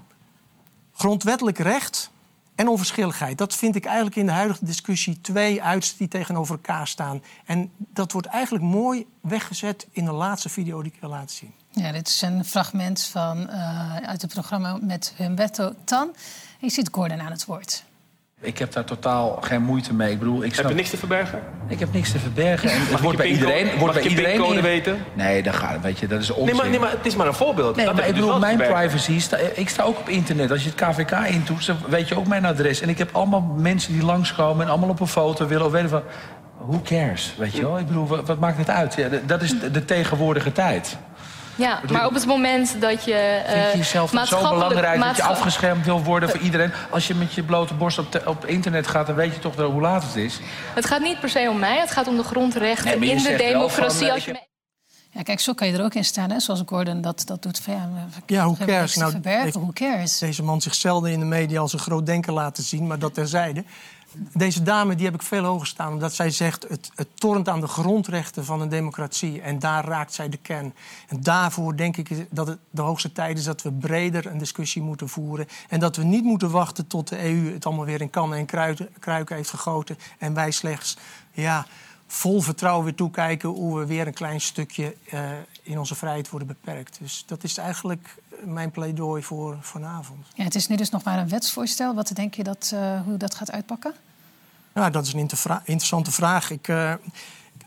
[0.93, 2.11] grondwettelijk recht
[2.55, 3.39] en onverschilligheid.
[3.39, 7.23] Dat vind ik eigenlijk in de huidige discussie twee uitersten die tegenover elkaar staan.
[7.45, 11.53] En dat wordt eigenlijk mooi weggezet in de laatste video die ik wil laten zien.
[11.71, 16.15] Ja, dit is een fragment van, eh, uit het programma met Humberto Tan.
[16.59, 17.85] Je ziet Gordon aan het woord.
[18.45, 20.13] Ik heb daar totaal geen moeite mee.
[20.13, 21.41] Ik bedoel, ik Heb je niks te verbergen?
[21.69, 22.71] Ik heb niks te verbergen.
[22.71, 25.05] En het wordt bij iedereen, wordt mag bij iedereen in- weten?
[25.15, 26.45] Nee, dat gaat, weet je, dat is onzin.
[26.45, 27.77] Nee maar, nee, maar het is maar een voorbeeld.
[27.77, 29.21] Nee, Dat maar ik dus bedoel, mijn privacy...
[29.21, 30.51] Sta, ik sta ook op internet.
[30.51, 32.81] Als je het KVK intoetst, dan weet je ook mijn adres.
[32.81, 34.65] En ik heb allemaal mensen die langskomen...
[34.65, 36.03] en allemaal op een foto willen of weten van...
[36.67, 37.79] Who cares, weet je wel?
[37.79, 38.95] Ik bedoel, wat, wat maakt het uit?
[38.95, 40.97] Ja, dat is de, de tegenwoordige tijd.
[41.57, 43.15] Ja, maar op het moment dat je.
[43.15, 46.73] eh, Vind je jezelf dan zo maatschappelijk- belangrijk dat je afgeschermd wil worden voor iedereen?
[46.91, 49.55] Als je met je blote borst op, te- op internet gaat, dan weet je toch
[49.55, 50.41] wel hoe laat het is.
[50.75, 53.37] Het gaat niet per se om mij, het gaat om de grondrechten Nee, in de
[53.37, 53.99] democratie.
[53.99, 54.43] van, eh, als je
[55.11, 56.41] Ja, kijk, zo kan je er ook in staan, hè?
[56.41, 57.59] zoals Gordon dat, dat doet.
[57.59, 57.81] Van, ja,
[58.27, 58.95] Ja, hebben cares?
[58.97, 60.19] Nou, verbergen, who cares?
[60.19, 63.15] Deze man zich zelden in de media als een groot denker laten zien, maar dat
[63.15, 63.65] terzijde.
[64.17, 66.67] Deze dame die heb ik veel hoger staan, omdat zij zegt...
[66.69, 69.41] Het, het tornt aan de grondrechten van een democratie.
[69.41, 70.75] En daar raakt zij de kern.
[71.09, 73.45] En daarvoor denk ik dat het de hoogste tijd is...
[73.45, 75.47] dat we breder een discussie moeten voeren.
[75.69, 78.47] En dat we niet moeten wachten tot de EU het allemaal weer in kannen en
[78.47, 79.99] kruiden- kruiken heeft gegoten.
[80.19, 80.97] En wij slechts
[81.33, 81.67] ja,
[82.07, 83.49] vol vertrouwen weer toekijken...
[83.49, 85.21] hoe we weer een klein stukje eh,
[85.65, 86.99] in onze vrijheid worden beperkt.
[87.01, 90.27] Dus dat is eigenlijk mijn pleidooi voor vanavond.
[90.35, 91.95] Ja, het is nu dus nog maar een wetsvoorstel.
[91.95, 93.95] Wat denk je dat, eh, hoe dat gaat uitpakken?
[94.75, 95.29] Ja, dat is een
[95.65, 96.51] interessante vraag.
[96.51, 96.93] Ik, eh,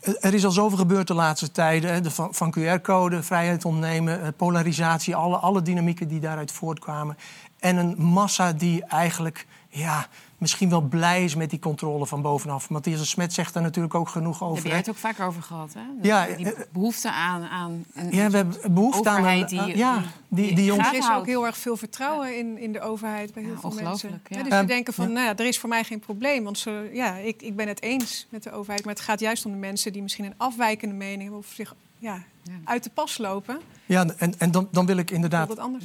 [0.00, 1.92] er is al zoveel gebeurd de laatste tijden.
[1.92, 2.00] hè.
[2.00, 7.16] De van, van QR-code, vrijheid ontnemen, eh, polarisatie, alle, alle dynamieken die daaruit voortkwamen.
[7.58, 10.06] En een massa die eigenlijk ja,
[10.38, 12.68] misschien wel blij is met die controle van bovenaf.
[12.70, 14.62] Matthias de Smet zegt daar natuurlijk ook genoeg Daar over.
[14.62, 15.80] heb jij het ook vaker over gehad, hè?
[16.02, 19.76] Ja, die eh, behoefte aan, aan een Ja, we hebben behoefte aan een- overheid die,
[19.76, 23.42] ja, die- die Er is ook heel erg veel vertrouwen in, in de overheid bij
[23.42, 23.84] heel veel mensen.
[23.86, 24.36] ongelooflijk, ja.
[24.36, 25.12] Ja, dus Ehm, we denken van, ja.
[25.12, 26.44] nou ja, er is voor mij geen probleem.
[26.44, 28.84] Want ze, ja, ik, ik ben het eens met de overheid.
[28.84, 31.38] Maar het gaat juist om de mensen die misschien een afwijkende mening hebben...
[31.38, 32.22] of zich ja,
[32.64, 33.60] uit de pas lopen.
[33.86, 35.84] Ja, en, en dan, dan wil ik inderdaad Wat anders.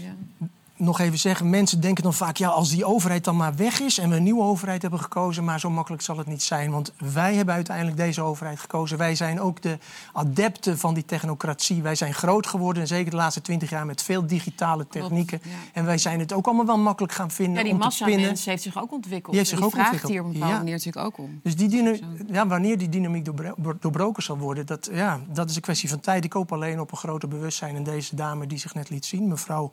[0.78, 2.38] Nog even zeggen, mensen denken dan vaak...
[2.38, 5.44] ja, als die overheid dan maar weg is en we een nieuwe overheid hebben gekozen...
[5.44, 6.72] maar zo makkelijk zal het niet zijn.
[6.72, 8.98] Want wij hebben uiteindelijk deze overheid gekozen.
[8.98, 9.78] Wij zijn ook de
[10.14, 11.82] adepten van die technocratie.
[11.82, 13.86] Wij zijn groot geworden, en zeker de laatste twintig jaar...
[13.86, 15.40] met veel digitale technieken.
[15.44, 15.50] ja.
[15.74, 18.06] En wij zijn het ook allemaal wel makkelijk gaan vinden Ja, die om te massa
[18.06, 18.26] pinnen.
[18.26, 19.28] mensen heeft zich ook ontwikkeld.
[19.36, 20.12] Die heeft zich ook vraagt ontwikkeld.
[20.14, 20.60] hier op een bepaalde Ja.
[20.60, 21.40] manier natuurlijk ook om.
[21.44, 21.72] Dus die
[22.28, 26.00] ja, wanneer die dynamiek doorbro- doorbroken zal worden, dat, ja, dat is een kwestie van
[26.00, 26.24] tijd.
[26.24, 27.76] Ik hoop alleen op een groter bewustzijn.
[27.76, 29.72] En deze dame die zich net liet zien, mevrouw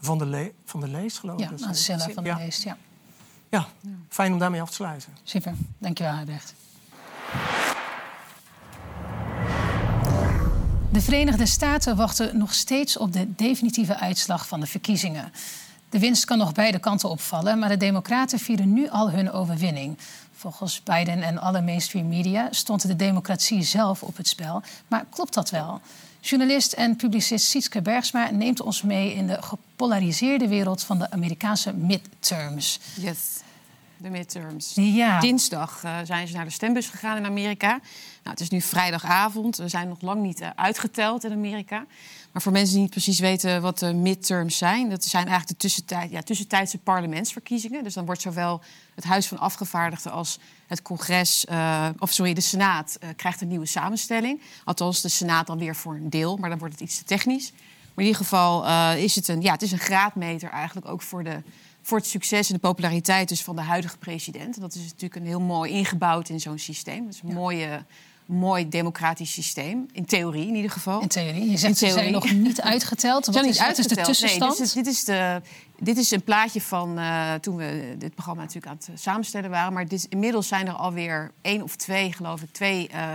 [0.00, 1.58] Van der, Le van Leest, geloof ik.
[1.58, 2.38] Ja, Ancilla van der ja.
[2.38, 2.76] Leest, ja.
[3.50, 3.66] Ja,
[4.08, 5.12] fijn om daarmee af te sluiten.
[5.22, 6.54] Super, dankjewel Albrecht.
[10.92, 15.32] De Verenigde Staten wachten nog steeds op de definitieve uitslag van de verkiezingen.
[15.32, 19.30] De De winst kan nog beide kanten opvallen, maar de Democraten vieren nu al hun
[19.30, 19.98] overwinning.
[20.32, 24.62] Volgens Biden en alle mainstream media stond de democratie zelf op het spel.
[24.88, 25.80] Maar klopt dat wel?
[26.28, 31.72] Journalist en publicist Sietske Bergsma neemt ons mee in de gepolariseerde wereld van de Amerikaanse
[31.72, 32.80] midterms.
[32.94, 33.18] Yes,
[33.96, 34.72] de midterms.
[34.74, 35.20] Ja.
[35.20, 37.68] Dinsdag uh, zijn ze naar de stembus gegaan in Amerika.
[37.68, 37.80] Nou,
[38.22, 39.56] het is nu vrijdagavond.
[39.56, 41.86] We zijn nog lang niet uh, uitgeteld in Amerika.
[42.36, 44.90] Maar voor mensen die niet precies weten wat de midterms zijn...
[44.90, 47.84] dat zijn eigenlijk de tussentijd, ja, tussentijdse parlementsverkiezingen.
[47.84, 48.60] Dus dan wordt zowel
[48.94, 51.46] het Huis van Afgevaardigden als het congres...
[51.50, 54.40] Uh, of sorry, de Senaat krijgt een nieuwe samenstelling.
[54.64, 57.50] Althans, de Senaat dan weer voor een deel, maar dan wordt het iets te technisch.
[57.94, 61.24] Maar in ieder geval is het een, ja, het is een graadmeter eigenlijk ook voor
[61.24, 61.42] de
[61.82, 64.54] voor het succes en de populariteit dus van de huidige president.
[64.54, 67.04] En dat is natuurlijk een heel mooi ingebouwd in zo'n systeem.
[67.04, 67.84] Dat is een mooie,
[68.26, 69.86] mooi democratisch systeem.
[69.92, 71.00] In theorie in ieder geval.
[71.00, 71.50] In theorie.
[71.50, 73.26] Je zegt ze zijn nog niet uitgeteld.
[73.26, 73.98] Wat, zijn is, niet uitgeteld.
[73.98, 74.58] wat is de tussenstand?
[74.58, 75.42] Nee, dit, is, dit, is de,
[75.78, 79.72] dit is een plaatje van uh, toen we dit programma natuurlijk aan het samenstellen waren.
[79.72, 82.90] Maar dit, inmiddels zijn er alweer één of twee, geloof ik, twee...
[82.94, 83.12] Uh,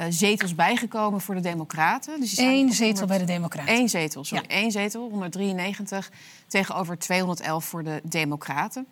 [0.00, 2.20] uh, zetels bijgekomen voor de Democraten.
[2.20, 3.74] Dus Eén zetel bij de Democraten.
[3.74, 4.44] Eén zetel, sorry.
[4.48, 4.56] Ja.
[4.56, 6.10] Eén zetel, 193
[6.46, 8.86] tegenover 211 voor de Democraten.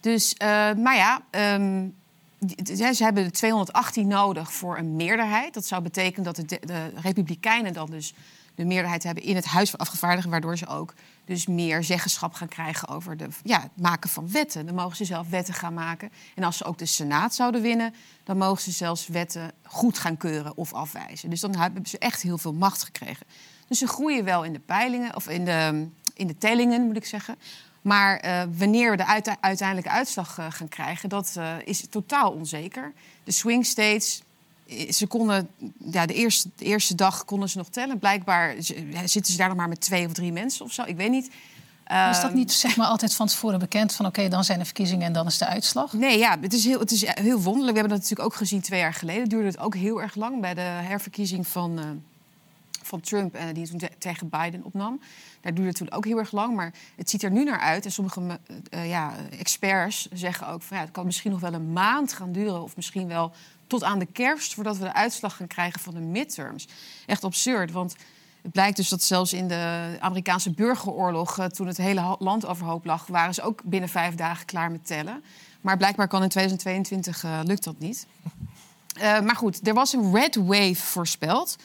[0.00, 1.20] Dus, uh, maar ja,
[1.54, 1.94] um,
[2.74, 5.54] ze hebben de 218 nodig voor een meerderheid.
[5.54, 8.14] Dat zou betekenen dat de, de, Republikeinen dan dus
[8.54, 10.94] de meerderheid hebben in het Huis van Afgevaardigden, waardoor ze ook
[11.24, 14.66] dus meer zeggenschap gaan krijgen over de, ja, het maken van wetten.
[14.66, 16.10] Dan mogen ze zelf wetten gaan maken.
[16.34, 17.94] En als ze ook de Senaat zouden winnen,
[18.24, 21.30] dan mogen ze zelfs wetten goed gaan keuren of afwijzen.
[21.30, 23.26] Dus dan hebben ze echt heel veel macht gekregen.
[23.68, 27.04] Dus ze groeien wel in de peilingen, of in de, in de tellingen, moet ik
[27.04, 27.36] zeggen.
[27.86, 32.30] Maar uh, wanneer we de uite uiteindelijke uitslag uh, gaan krijgen, dat uh, is totaal
[32.30, 32.92] onzeker.
[33.24, 34.22] De swing states,
[34.90, 35.48] ze konden,
[35.90, 37.98] ja, de, eerste, de eerste dag konden ze nog tellen.
[37.98, 38.54] Blijkbaar
[39.04, 40.82] zitten ze daar nog maar met twee of drie mensen of zo.
[40.82, 41.30] Ik weet niet.
[42.10, 44.64] Is dat niet zeg maar, altijd van tevoren bekend van oké, okay, dan zijn er
[44.64, 45.92] verkiezingen en dan is de uitslag?
[45.92, 47.72] Nee, ja, het is, heel, het is heel wonderlijk.
[47.74, 49.28] We hebben dat natuurlijk ook gezien twee jaar geleden.
[49.28, 52.02] Duurde het ook heel erg lang bij de herverkiezing van,
[52.86, 55.00] van Trump, uh, die toen te tegen Biden opnam.
[55.40, 56.54] Daar duurde het toen ook heel erg lang.
[56.54, 57.84] Maar het ziet er nu naar uit.
[57.84, 58.38] En sommige
[58.74, 62.32] uh, ja, experts zeggen ook van ja, het kan misschien nog wel een maand gaan
[62.32, 62.62] duren.
[62.62, 63.32] Of misschien wel
[63.66, 66.68] tot aan de kerst voordat we de uitslag gaan krijgen van de midterms.
[67.06, 67.96] Echt absurd, want
[68.42, 73.06] het blijkt dus dat zelfs in de Amerikaanse burgeroorlog, toen het hele land overhoop lag,
[73.06, 75.24] waren ze ook binnen vijf dagen klaar met tellen.
[75.60, 78.06] Maar blijkbaar kan in 2022 uh, lukt dat niet.
[79.00, 81.56] Maar goed, er was een red wave voorspeld.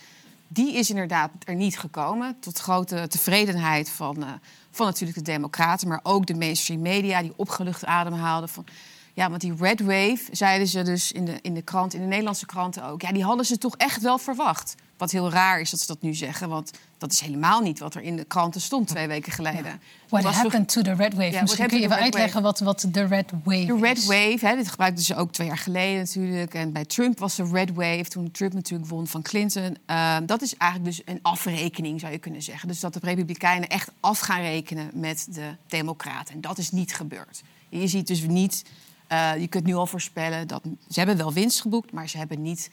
[0.54, 2.38] Die is inderdaad er niet gekomen.
[2.40, 4.26] Tot grote tevredenheid van,
[4.72, 8.66] van natuurlijk de Democraten, maar ook de mainstream media, die opgelucht ademhaalden van.
[9.14, 12.08] Ja, want die red wave, zeiden ze dus in de, in de krant, in de
[12.08, 13.02] Nederlandse kranten ook.
[13.02, 14.76] Ja, die hadden ze toch echt wel verwacht.
[15.02, 17.96] Wat heel raar is dat ze dat nu zeggen, want dat is helemaal niet wat
[17.96, 19.82] er in de kranten stond twee weken geleden.
[20.10, 21.32] What happened to the red wave?
[21.32, 24.56] Ja, Misschien kun je even uitleggen wat, wat de red wave De red wave, hè,
[24.56, 26.54] dit gebruikten ze ook twee jaar geleden natuurlijk.
[26.54, 29.78] En bij Trump was de red wave, toen Trump natuurlijk won van Clinton.
[29.88, 32.68] Uh, dat is eigenlijk dus een afrekening, zou je kunnen zeggen.
[32.68, 36.34] Dus dat de Republikeinen echt af gaan rekenen met de Democraten.
[36.34, 37.42] En dat is niet gebeurd.
[37.70, 38.66] Je ziet dus niet...
[39.12, 42.42] Uh, je kunt nu al voorspellen dat ze hebben wel winst geboekt, maar ze hebben
[42.42, 42.70] niet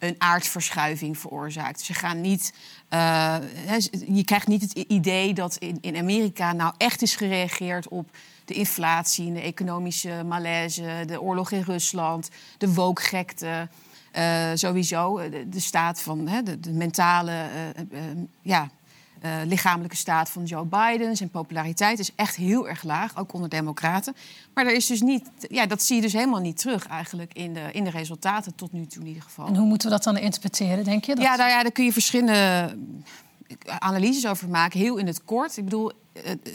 [0.00, 1.80] een aardverschuiving veroorzaakt.
[1.80, 2.52] Ze gaan niet,
[2.90, 3.36] uh,
[4.08, 8.10] je krijgt niet het idee dat in, in Amerika nou echt is gereageerd op
[8.44, 13.68] de inflatie, de economische malaise, de oorlog in Rusland, de wookgekte.
[14.16, 17.32] Uh, sowieso de, de, staat van hè, de, de mentale
[17.92, 18.00] uh,
[18.42, 18.70] ja,
[19.24, 21.16] uh, lichamelijke staat van Joe Biden.
[21.16, 24.14] Zijn populariteit is echt heel erg laag, ook onder Democraten.
[24.54, 27.54] Maar er is dus niet, ja, dat zie je dus helemaal niet terug eigenlijk in
[27.54, 29.46] de, in de resultaten tot nu toe in ieder geval.
[29.46, 31.14] En hoe moeten we dat dan interpreteren, denk je?
[31.14, 31.24] Dat...
[31.24, 32.68] Ja, nou ja, daar kun je verschillende
[33.78, 35.56] analyses over maken, heel in het kort.
[35.56, 35.92] Ik bedoel,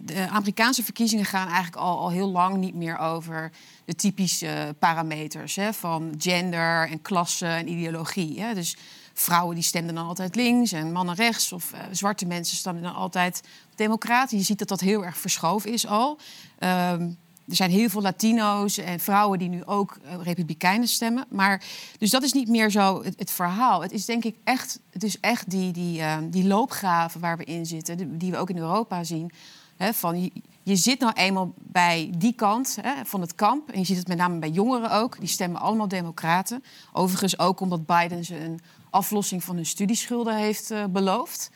[0.03, 3.51] de Amerikaanse verkiezingen gaan eigenlijk al, al heel lang niet meer over
[3.85, 8.41] de typische parameters hè, van gender en klasse en ideologie.
[8.41, 8.53] Hè.
[8.53, 8.77] Dus
[9.17, 11.51] vrouwen die stemden dan altijd links en mannen rechts.
[11.51, 13.41] Of uh, zwarte mensen stemden dan altijd
[13.75, 14.37] democraten.
[14.37, 16.17] Je ziet dat dat heel erg verschoven is al.
[16.59, 21.25] Um, er zijn heel veel Latino's en vrouwen die nu ook uh, Republikeinen stemmen.
[21.29, 21.63] Maar,
[21.97, 23.81] dus dat is niet meer zo het, verhaal.
[23.81, 27.43] Het is denk ik echt, het is echt die, die, uh, die loopgraven waar we
[27.43, 29.31] in zitten, die, we ook in Europa zien.
[29.77, 30.31] Van,
[30.63, 33.69] je, zit nou eenmaal bij die kant van het kamp.
[33.69, 35.19] En je ziet het met name bij jongeren ook.
[35.19, 36.63] Die stemmen allemaal democraten.
[36.93, 38.59] Overigens ook omdat Biden ze een
[38.95, 41.49] aflossing van hun studieschulden heeft uh, beloofd.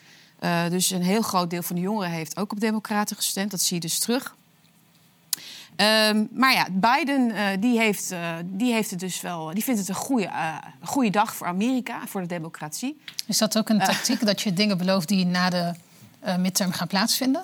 [0.44, 3.52] Uh, dus een heel groot deel van de jongeren heeft ook op Democraten gestemd.
[3.52, 4.36] Dat zie je dus terug.
[6.10, 9.54] Um, maar ja, Biden uh, die heeft, die heeft het dus wel.
[9.54, 10.30] Die vindt het een goede,
[10.84, 13.02] goede dag voor Amerika, voor de democratie.
[13.26, 15.74] Is dat ook een tactiek dat je dingen belooft die na de
[16.38, 17.44] midterm gaan plaatsvinden?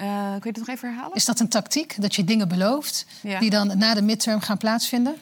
[0.00, 1.16] Uh, kun je het nog even herhalen?
[1.16, 3.06] Is dat een tactiek, dat je dingen belooft...
[3.20, 3.40] Ja.
[3.40, 5.16] die dan na de midterm gaan plaatsvinden?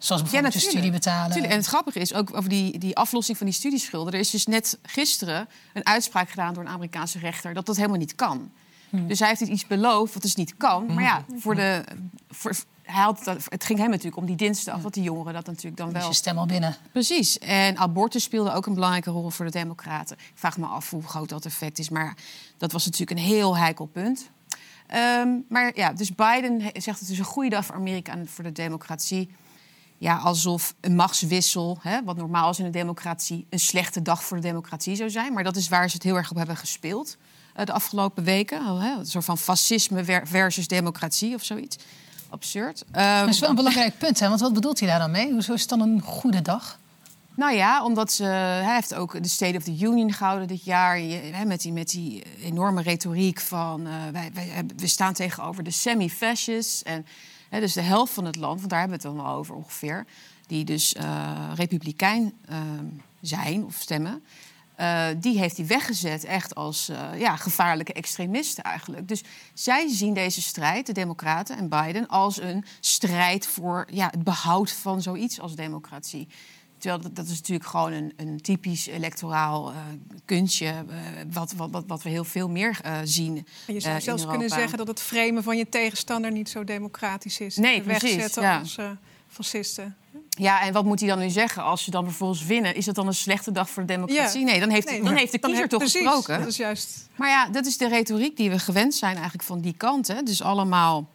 [0.00, 1.30] Zoals bijvoorbeeld je studie betalen.
[1.30, 1.52] Tuurlijk.
[1.52, 4.12] En het grappige is ook over die, die aflossing van die studieschulden.
[4.12, 7.98] Er is dus net gisteren een uitspraak gedaan door een Amerikaanse rechter dat dat helemaal
[7.98, 8.50] niet kan.
[8.90, 9.08] Hmm.
[9.08, 10.86] Dus hij heeft dus iets beloofd wat dus niet kan.
[10.94, 11.84] Maar ja, voor de,
[12.30, 15.76] voor, hij had, het ging hem natuurlijk om die dinsdag, dat die jongeren dat natuurlijk
[15.76, 16.08] dan Dus wel.
[16.08, 16.76] je stem al binnen.
[16.92, 17.38] Precies.
[17.38, 20.16] En abortus speelde ook een belangrijke rol voor de Democraten.
[20.16, 22.16] Ik vraag me af hoe groot dat effect is, maar
[22.58, 24.30] dat was natuurlijk een heel heikel punt.
[24.86, 28.44] Ehm, maar ja, dus Biden zegt het is een goede dag voor Amerika en voor
[28.44, 29.30] de democratie.
[30.00, 34.36] Ja, alsof een machtswissel, hè, wat normaal is in een democratie, een slechte dag voor
[34.36, 35.32] de democratie zou zijn.
[35.32, 37.16] Maar dat is waar ze het heel erg op hebben gespeeld
[37.54, 38.66] eh, de afgelopen weken.
[38.66, 41.76] Al, Hè, een soort van fascisme ver- versus democratie of zoiets.
[42.28, 42.84] Absurd.
[42.92, 44.28] Ehm, Dat is wel een belangrijk punt, hè?
[44.28, 45.32] Want wat bedoelt hij daar dan mee?
[45.32, 46.78] Hoezo is het dan een goede dag?
[47.34, 51.00] Nou ja, omdat ze, hij heeft ook de State of the Union gehouden dit jaar.
[51.46, 56.82] Met die, met die enorme retoriek van eh, wij, wij, we staan tegenover de semi-fascists.
[56.82, 57.06] En
[57.50, 60.06] dus de helft van het land, want daar hebben we het dan wel over ongeveer.
[60.46, 62.58] Die dus eh, republikein eh,
[63.20, 64.24] zijn of stemmen.
[64.76, 69.08] eh, die heeft hij weggezet echt als eh, ja, gevaarlijke extremisten eigenlijk.
[69.08, 69.22] Dus
[69.54, 74.72] zij zien deze strijd, de Democraten en Biden, als een strijd voor ja, het behoud
[74.72, 76.28] van zoiets als democratie.
[76.80, 79.76] Terwijl dat, dat is natuurlijk gewoon een, een typisch electoraal eh,
[80.24, 80.74] kunstje, eh,
[81.32, 83.46] wat, wat, wat, wat we heel veel meer eh, zien.
[83.66, 87.40] En je zou zelfs kunnen zeggen dat het framen van je tegenstander niet zo democratisch
[87.40, 87.56] is.
[87.56, 88.58] Nee, precies, Wegzetten ja.
[88.58, 88.78] als
[89.28, 89.96] fascisten.
[90.28, 92.74] Ja, en wat moet hij dan nu zeggen als ze dan vervolgens winnen?
[92.74, 94.40] Is dat dan een slechte dag voor de democratie?
[94.40, 94.46] Ja.
[94.46, 96.38] Nee, dan heeft, Nee, dan heeft de kiezer toch precies, gesproken.
[96.38, 97.08] Dat is juist.
[97.16, 100.06] Maar ja, dat is de retoriek die we gewend zijn eigenlijk van die kant.
[100.06, 100.22] Hè?
[100.22, 101.08] Dus allemaal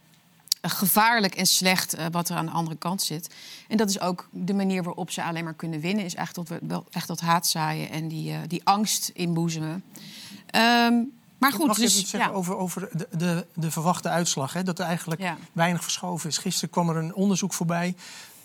[0.68, 3.34] gevaarlijk en slecht eh, wat er aan de andere kant zit.
[3.68, 6.04] En dat is ook de manier waarop ze alleen maar kunnen winnen.
[6.04, 9.84] Is echt dat, we echt dat haat zaaien en die, eh, die angst inboezemen.
[10.46, 10.94] Ehm,
[11.38, 12.36] maar goed, Mag ik dus, iets zeggen ja.
[12.36, 14.52] over, over de, de, de verwachte uitslag?
[14.52, 14.62] Hè?
[14.62, 15.36] Dat er eigenlijk Ja.
[15.52, 16.38] weinig verschoven is.
[16.38, 17.94] Gisteren kwam er een onderzoek voorbij.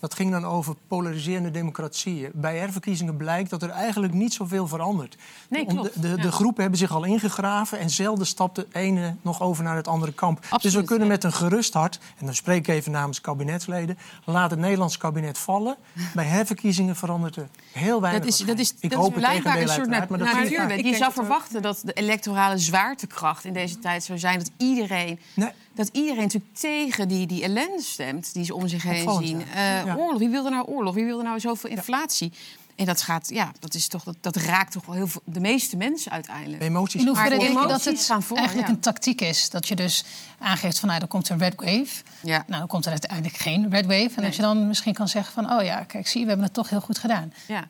[0.02, 2.30] Dat ging dan over polariserende democratieën.
[2.34, 5.16] Bij herverkiezingen blijkt dat er eigenlijk niet zoveel verandert.
[5.48, 6.16] Nee, klopt, De, de, ja.
[6.16, 9.88] de groepen hebben zich al ingegraven en zelden stapt de ene nog over naar het
[9.88, 10.40] andere kamp.
[10.40, 11.12] dus we Absoluut, kunnen ja.
[11.12, 15.38] met een gerust hart, en dan spreek ik even namens kabinetsleden, laat het Nederlands kabinet
[15.38, 15.76] vallen.
[16.14, 18.24] Bij herverkiezingen verandert er heel weinig.
[18.24, 20.48] Dat is, dat is, ik dat hoop is het blijkbaar een soort maar dat
[20.84, 24.38] Je zou verwachten dat de electorale zwaartekracht in deze tijd zou zijn...
[24.38, 25.50] dat iedereen, Nee.
[25.74, 29.38] Dat iedereen natuurlijk tegen die, die ellende stemt die ze om zich heen Opvallend, zien.
[29.38, 29.80] ja.
[29.80, 29.96] Eh, Ja.
[29.96, 30.94] Oorlog, wie wilde nou oorlog?
[30.94, 32.32] Wie wilde nou zoveel inflatie?
[32.76, 35.40] En dat gaat, ja, dat, is toch, dat, dat raakt toch wel heel veel, de
[35.40, 36.62] meeste mensen uiteindelijk.
[36.62, 37.00] Emoties.
[37.00, 38.74] In hoeverre denk je dat het gaan voor, eigenlijk ja.
[38.74, 39.50] een tactiek is?
[39.50, 40.04] Dat je dus
[40.38, 42.02] aangeeft van, nou, er komt een red wave.
[42.22, 42.44] Ja.
[42.46, 44.10] Nou, dan komt er uiteindelijk geen red wave.
[44.16, 46.54] En dat je dan misschien kan zeggen van, oh ja, kijk, zie we hebben het
[46.54, 47.32] toch heel goed gedaan.
[47.46, 47.68] Ja.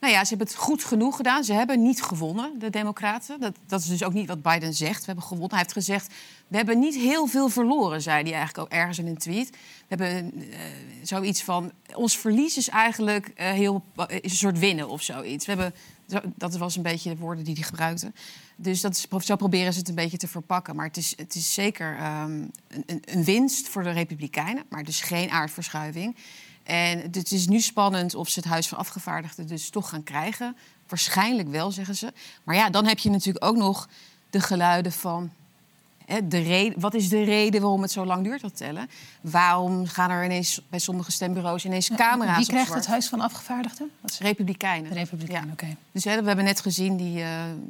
[0.00, 1.44] Nou ja, ze hebben het goed genoeg gedaan.
[1.44, 3.40] Ze hebben niet gewonnen, de Democraten.
[3.40, 4.98] Dat, dat is dus ook niet wat Biden zegt.
[5.00, 5.50] We hebben gewonnen.
[5.50, 6.12] Hij heeft gezegd,
[6.48, 9.50] we hebben niet heel veel verloren, zei hij eigenlijk ook ergens in een tweet.
[9.50, 9.56] We
[9.88, 10.58] hebben eh,
[11.02, 15.46] zoiets van, ons verlies is eigenlijk eh, heel, een soort winnen of zoiets.
[15.46, 15.74] We hebben,
[16.36, 18.12] dat was een beetje de woorden die hij gebruikte.
[18.56, 20.76] Dus dat is, zo proberen ze het een beetje te verpakken.
[20.76, 22.44] Maar het is, het is zeker ehm,
[22.86, 26.16] een- een winst voor de Republikeinen, maar dus geen aardverschuiving.
[26.70, 30.56] En het is nu spannend of ze het Huis van Afgevaardigden dus toch gaan krijgen.
[30.88, 32.12] Waarschijnlijk wel, zeggen ze.
[32.44, 33.88] Maar ja, dan heb je natuurlijk ook nog
[34.30, 35.32] de geluiden van...
[36.10, 38.90] Hè, de reden, wat is de reden waarom het zo lang duurt, dat tellen?
[39.20, 43.90] Waarom gaan er ineens bij sommige stembureaus ineens camera's Wie krijgt het Huis van Afgevaardigden?
[44.00, 44.90] Dat is Republikeinen.
[44.90, 45.52] de Republikein, Ja.
[45.52, 45.76] oké.
[45.92, 47.28] Dus hè, we hebben net gezien, die, eh,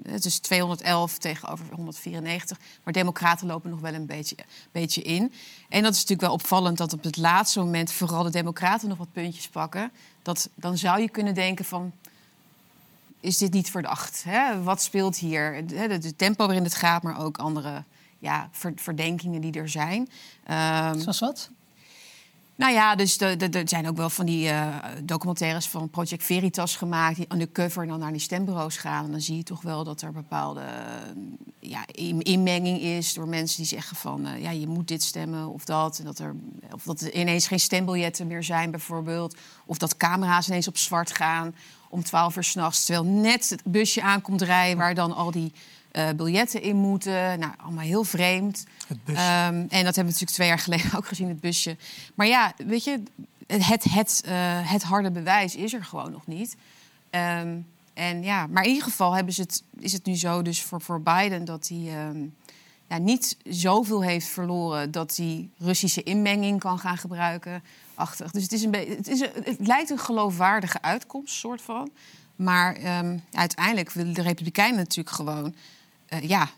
[0.08, 2.58] het is 211 tegenover 194.
[2.84, 4.36] Maar democraten lopen nog wel een beetje,
[4.72, 5.32] beetje in.
[5.68, 7.92] En dat is natuurlijk wel opvallend dat op het laatste moment...
[7.92, 9.90] vooral de democraten nog wat puntjes pakken.
[10.22, 11.92] Dat, dan zou je kunnen denken van...
[13.20, 14.24] is dit niet verdacht?
[14.24, 14.62] Hè?
[14.62, 15.64] Wat speelt hier?
[15.74, 17.84] Het tempo waarin het gaat, maar ook andere
[18.20, 20.08] ja, ver- verdenkingen die er zijn.
[20.46, 21.50] Ehm, Zoals wat?
[22.56, 26.24] nou ja, dus de- de- er zijn ook wel van die eh, documentaires van Project
[26.24, 27.16] Veritas gemaakt...
[27.16, 29.04] die undercover dan naar die stembureaus gaan.
[29.04, 30.62] En dan zie je toch wel dat er bepaalde
[31.58, 33.14] ja, in- inmenging is...
[33.14, 35.98] door mensen die zeggen van, eh, ja, je moet dit stemmen of dat.
[35.98, 36.34] En dat er,
[36.74, 39.36] of dat er ineens geen stembiljetten meer zijn bijvoorbeeld.
[39.66, 41.54] Of dat camera's ineens op zwart gaan
[41.88, 42.84] om 12 uur s'nachts...
[42.84, 45.52] terwijl net het busje aankomt rijden waar dan al die...
[45.90, 47.38] eh, biljetten in moeten.
[47.38, 48.64] Nou, allemaal heel vreemd.
[48.86, 49.20] Het busje.
[49.20, 51.76] Ehm, en dat hebben we natuurlijk twee jaar geleden ook gezien, het busje.
[52.14, 53.02] Maar ja, weet je,
[53.46, 54.32] het, het, eh,
[54.70, 56.56] het harde bewijs is er gewoon nog niet.
[57.10, 57.56] Ehm,
[57.94, 60.80] en ja, maar in ieder geval hebben ze het, is het nu zo dus voor,
[60.80, 62.18] voor Biden dat hij ehm,
[62.88, 67.62] ja, niet zoveel heeft verloren dat hij Russische inmenging kan gaan gebruiken.
[67.94, 68.30] Achtig.
[68.30, 71.90] Dus het, is een het, is een, het lijkt een geloofwaardige uitkomst, soort van.
[72.36, 72.76] Maar
[73.32, 75.54] uiteindelijk willen de Republikeinen natuurlijk gewoon
[76.10, 76.48] eh, ja,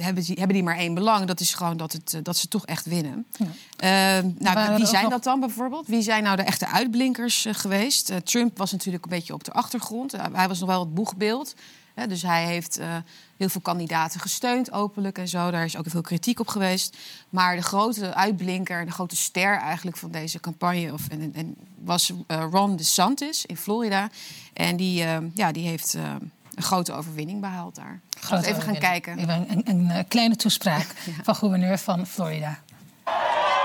[0.00, 1.26] hebben, die, hebben die maar één belang.
[1.26, 3.26] Dat is gewoon dat, het, eh, dat ze toch echt winnen.
[3.38, 5.86] Eh, waren nou, wie zijn nog- dat dan bijvoorbeeld?
[5.86, 8.10] Wie zijn nou de echte uitblinkers eh, geweest?
[8.10, 10.12] Eh, Trump was natuurlijk een beetje op de achtergrond.
[10.14, 11.54] Eh, hij was nog wel het boegbeeld.
[11.94, 12.96] Hè, dus hij heeft eh,
[13.36, 15.50] heel veel kandidaten gesteund, openlijk en zo.
[15.50, 16.96] Daar is ook veel kritiek op geweest.
[17.28, 20.92] Maar de grote uitblinker, de grote ster eigenlijk van deze campagne...
[20.92, 24.10] Of, en, en, was eh, Ron DeSantis in Florida.
[24.52, 26.14] En die, eh, ja, die heeft eh,
[26.58, 28.00] een grote overwinning behaald daar.
[28.20, 29.18] Laten we even gaan kijken.
[29.18, 30.86] Even een, een, een, eh, kleine toespraak
[31.26, 32.58] van gouverneur van Florida.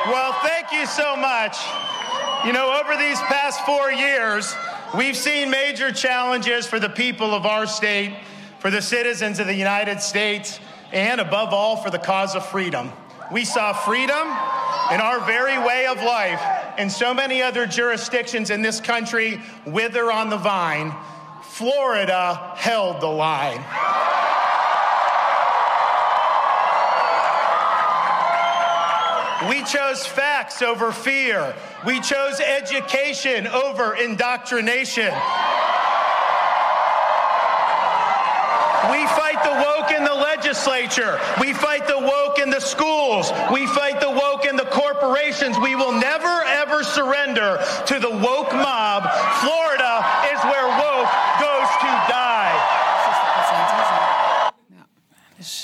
[0.06, 1.58] Well, thank you so much.
[2.44, 4.56] You know, over these past four years,
[4.94, 8.12] we've seen major challenges for the people of our state,
[8.60, 10.60] for the citizens of the United States,
[10.92, 12.92] and above all, for the cause of freedom.
[13.32, 14.28] We saw freedom
[14.92, 16.42] in our very way of life,
[16.78, 20.94] and so many other jurisdictions in this country wither on the vine.
[21.54, 23.60] Florida held the line.
[29.48, 31.54] We chose facts over fear.
[31.86, 35.14] We chose education over indoctrination.
[38.90, 41.20] We fight the woke in the legislature.
[41.40, 43.32] We fight the woke in the schools.
[43.52, 45.58] We fight the woke in the corporations.
[45.60, 49.04] We will never, ever surrender to the woke mob.
[49.40, 50.04] Florida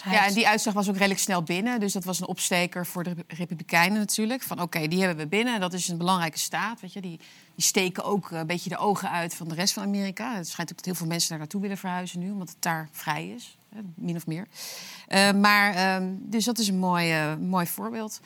[0.09, 1.79] Ja, en die uitslag was ook redelijk snel binnen.
[1.79, 4.41] Dus dat was een opsteker voor de Republikeinen natuurlijk.
[4.41, 5.53] Van oké, die hebben we binnen.
[5.53, 6.81] En dat is een belangrijke staat.
[6.81, 7.01] Weet je.
[7.01, 7.19] Die,
[7.55, 10.35] die steken ook een beetje de ogen uit van de rest van Amerika.
[10.35, 12.31] Het schijnt ook dat heel veel mensen daar naartoe willen verhuizen nu.
[12.31, 13.57] Omdat het daar vrij is,
[13.95, 14.47] min of meer.
[15.07, 18.19] Eh, maar, ehm, dus dat is een mooi, eh, mooi voorbeeld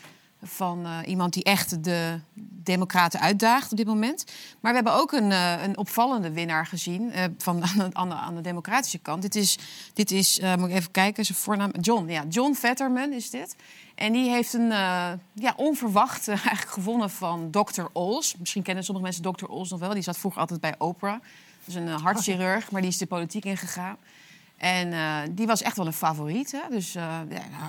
[0.43, 2.19] van eh, iemand die echt de
[2.63, 4.25] democraten uitdaagt op dit moment.
[4.59, 8.09] Maar we hebben ook een, eh, een opvallende winnaar gezien eh, van, aan, de, aan,
[8.09, 9.21] de, aan de democratische kant.
[9.21, 9.57] Dit is,
[9.93, 12.09] dit is moet ik even kijken, zijn voornaam, John.
[12.09, 13.55] Ja, John Vetterman is dit.
[13.95, 14.69] En die heeft een
[15.33, 17.83] ja, onverwacht eigenlijk gewonnen van Dr.
[17.93, 18.35] Ols.
[18.37, 19.45] Misschien kennen sommige mensen Dr.
[19.45, 19.93] Ols nog wel.
[19.93, 21.19] Die zat vroeger altijd bij Oprah.
[21.65, 23.97] Dat is een hartchirurg, maar die is de politiek ingegaan.
[24.63, 26.51] En eh, die was echt wel een favoriet.
[26.51, 26.59] Hè?
[26.69, 27.19] Dus eh,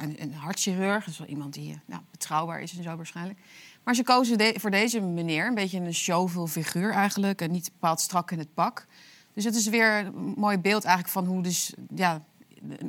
[0.03, 3.39] een, een hartchirurg, dus wel iemand die eh, nou, betrouwbaar is en zo waarschijnlijk.
[3.85, 7.41] Maar ze kozen voor deze meneer, een beetje een showveel figuur eigenlijk.
[7.41, 8.87] En niet bepaald strak in het pak.
[9.33, 11.73] Dus het is weer een mooi beeld eigenlijk van hoe dus...
[11.95, 12.25] Ja,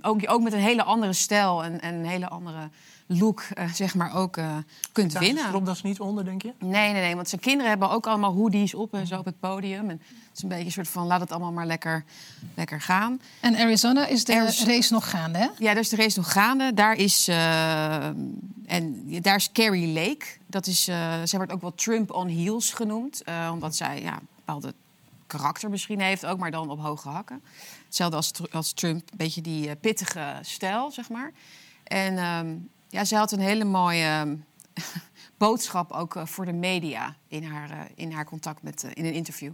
[0.01, 2.69] ook, ook met een hele andere stijl en een hele andere
[3.07, 4.57] look, eh, zeg maar, ook eh,
[4.91, 5.49] kunt Daar winnen.
[5.49, 6.53] klopt dat niet onder, denk je?
[6.59, 7.15] Nee, nee, nee.
[7.15, 9.89] Want zijn kinderen hebben ook allemaal hoodies op en zo op het podium.
[9.89, 12.03] En het is een beetje een soort van, laat het allemaal maar lekker,
[12.55, 13.21] lekker gaan.
[13.39, 15.45] En Arizona is de race nog gaande, hè?
[15.57, 16.73] Ja, daar is de race nog gaande.
[16.73, 18.05] Daar is, eh,
[18.65, 20.25] en daar is Carrie Lake.
[20.47, 23.23] Dat is, eh, zij wordt ook wel Trump on heels genoemd.
[23.23, 24.73] eh, omdat zij ja, een bepaalde
[25.27, 27.41] karakter misschien heeft, ook maar dan op hoge hakken.
[27.85, 31.31] Hetzelfde als, Tr- als Trump, een beetje die pittige stijl, zeg maar.
[31.83, 32.55] En ehm,
[32.95, 34.35] ja, zij had een hele mooie ehm,
[35.37, 39.05] boodschap ook eh, voor de media in haar, eh, in haar contact met, eh, in
[39.05, 39.51] een interview.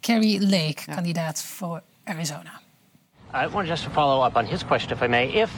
[0.00, 2.60] Carrie Lake, kandidaat voor Arizona.
[3.34, 5.28] I want just to follow up on his question, if I may.
[5.28, 5.50] If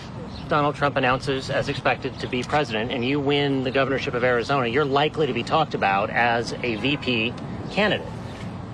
[0.49, 4.67] Donald Trump announces, as expected, to be president, and you win the governorship of Arizona,
[4.67, 7.33] you're likely to be talked about as a VP
[7.71, 8.07] candidate.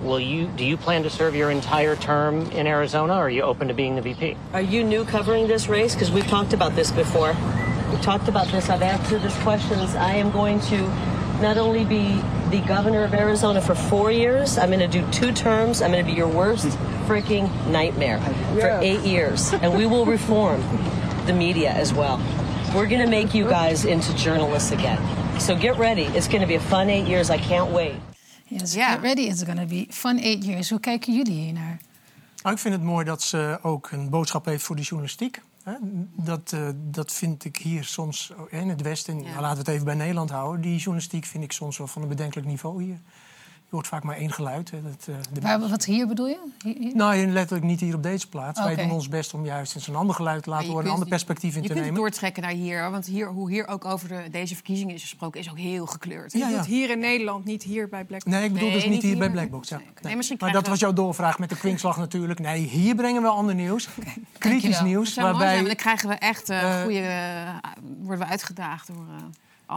[0.01, 0.47] Will you?
[0.55, 3.73] Do you plan to serve your entire term in Arizona, or are you open to
[3.73, 4.35] being the VP?
[4.53, 5.95] Are you new covering this race?
[5.95, 7.35] Because we've talked about this before.
[7.93, 8.71] We've talked about this.
[8.71, 9.93] I've answered these questions.
[9.93, 10.77] I am going to
[11.43, 12.19] not only be
[12.49, 15.79] the governor of Arizona for four years, I'm going to do two terms.
[15.79, 16.65] I'm going to be your worst
[17.05, 18.19] freaking nightmare
[18.59, 19.53] for eight years.
[19.53, 20.59] And we will reform
[21.27, 22.17] the media as well.
[22.73, 24.99] We're going to make you guys into journalists again.
[25.39, 26.05] So get ready.
[26.15, 27.29] It's going to be a fun eight years.
[27.29, 27.93] I can't wait.
[28.47, 29.27] Yes, get ready.
[29.27, 30.69] It's going to be fun eight years.
[30.69, 31.77] Hoe kijken jullie hier naar?
[32.41, 35.41] Nou, ik vind het mooi dat ze ook een boodschap heeft voor de journalistiek.
[36.15, 39.85] Dat, eh, dat vind ik hier soms in het Westen, nou, laten we het even
[39.85, 40.61] bij Nederland houden.
[40.61, 42.99] Die journalistiek vind ik soms wel van een bedenkelijk niveau hier.
[43.73, 44.71] Je hoort vaak maar één geluid.
[44.71, 46.39] Hè, dat, eh, de- Waar, wat hier bedoel je?
[46.63, 46.95] Hier- hier?
[46.95, 48.63] Nou, letterlijk niet hier op deze plaats.
[48.63, 50.91] Wij doen ons best om juist eens een ander geluid te laten Je horen, een
[50.91, 52.01] kunt- ander perspectief in je te kunt nemen.
[52.03, 52.81] het doortrekken naar hier.
[52.81, 55.85] hoor, Want hier, hoe hier ook over de, deze verkiezingen is gesproken, is ook heel
[55.85, 56.31] gekleurd.
[56.31, 58.93] Je doet hier in Nederland, niet hier bij Black Nee, ik bedoel Nee, dus niet
[58.93, 59.69] niet hier hier, bij maar- Blackbox.
[59.69, 59.77] Ja.
[59.77, 60.15] Nee.
[60.15, 62.39] misschien maar krijgen dat we- was jouw doorvraag met de kwinkslag natuurlijk.
[62.39, 63.89] Nee, hier brengen we ander nieuws.
[64.37, 65.13] Kritisch nieuws.
[65.15, 67.61] Waarbij, zijn, dan krijgen we echt eh, eh, goede...
[68.01, 69.05] worden we uitgedaagd door...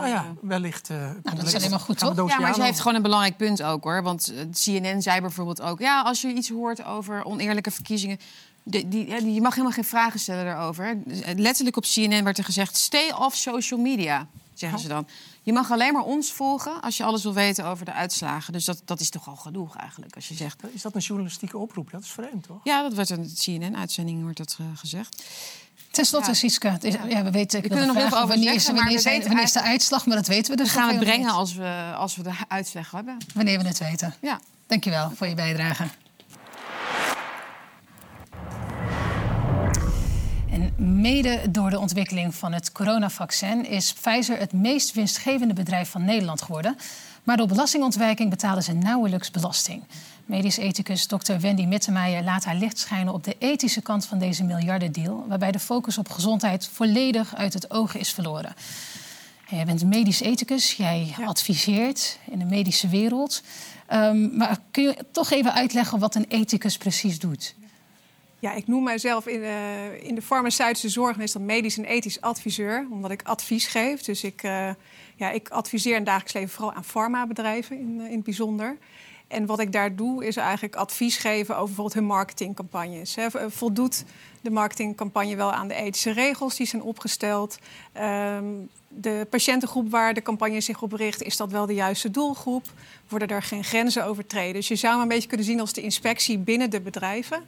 [0.00, 0.90] nou ja, wellicht...
[0.90, 2.28] eh, dat is alleen maar goed, toch?
[2.28, 4.02] Ja, maar ze heeft gewoon een belangrijk punt ook hoor.
[4.02, 8.18] Want eh, CNN zei bijvoorbeeld ook: ja, als je iets hoort over oneerlijke verkiezingen.
[8.62, 10.98] de- die, je mag helemaal geen vragen stellen daarover.
[11.36, 15.06] Letterlijk op CNN werd er gezegd: stay off social media, zeggen ze dan.
[15.42, 18.52] Je mag alleen maar ons volgen als je alles wil weten over de uitslagen.
[18.52, 20.62] Dus dat, dat is toch al genoeg eigenlijk, als je zegt.
[20.72, 21.90] Is dat een journalistieke oproep?
[21.90, 22.60] Dat is vreemd, toch?
[22.64, 25.24] Ja, dat werd in de CNN-uitzending wordt dat eh, gezegd.
[25.96, 27.22] Ten slotte, Siska, het is- ja.
[27.22, 29.52] we weten, We kunnen nog heel veel over wanneer, is, zeggen, wanneer, weten wanneer is
[29.52, 32.22] de uitslag, maar dat weten we dus We gaan het brengen als we, als we
[32.22, 33.16] de uitslag hebben.
[33.34, 34.14] Wanneer we het weten.
[34.20, 34.40] Ja.
[34.66, 35.84] Dankjewel voor je bijdrage.
[40.50, 46.04] En mede door de ontwikkeling van het coronavaccin is Pfizer het meest winstgevende bedrijf van
[46.04, 46.76] Nederland geworden.
[47.22, 49.82] Maar door belastingontwijking betalen ze nauwelijks belasting.
[50.26, 51.38] Medisch ethicus Dr.
[51.40, 55.58] Wendy Mittermeijer laat haar licht schijnen op de ethische kant van deze miljardendeal, waarbij de
[55.58, 58.54] focus op gezondheid volledig uit het oog is verloren.
[59.48, 63.42] Jij bent medisch ethicus, jij adviseert in de medische wereld.
[63.86, 67.54] Ehm, maar kun je toch even uitleggen wat een ethicus precies doet?
[68.38, 72.86] Ja, ik noem mijzelf in, de- in de farmaceutische zorg meestal medisch en ethisch adviseur,
[72.90, 74.00] omdat ik advies geef.
[74.02, 74.68] Dus ik, eh,
[75.16, 78.76] ja, ik adviseer in het dagelijks leven vooral aan farmabedrijven in, eh, in het bijzonder.
[79.28, 83.14] En wat ik daar doe, is eigenlijk advies geven over bijvoorbeeld hun marketingcampagnes.
[83.14, 84.04] V- Voldoet
[84.40, 87.58] de marketingcampagne wel aan de ethische regels die zijn opgesteld?
[87.92, 88.44] Ehm,
[88.88, 92.64] de patiëntengroep waar de campagne zich op richt, is dat wel de juiste doelgroep?
[93.08, 94.54] Worden er geen grenzen overtreden?
[94.54, 97.46] Dus je zou me een beetje kunnen zien als de inspectie binnen de bedrijven.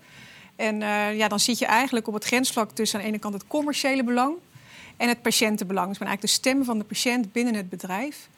[0.57, 3.35] En eh, ja, dan zit je eigenlijk op het grensvlak tussen aan de ene kant
[3.35, 4.35] het commerciële belang
[4.97, 5.89] en het patiëntenbelang.
[5.89, 8.29] Dus eigenlijk de stem van de patiënt binnen het bedrijf.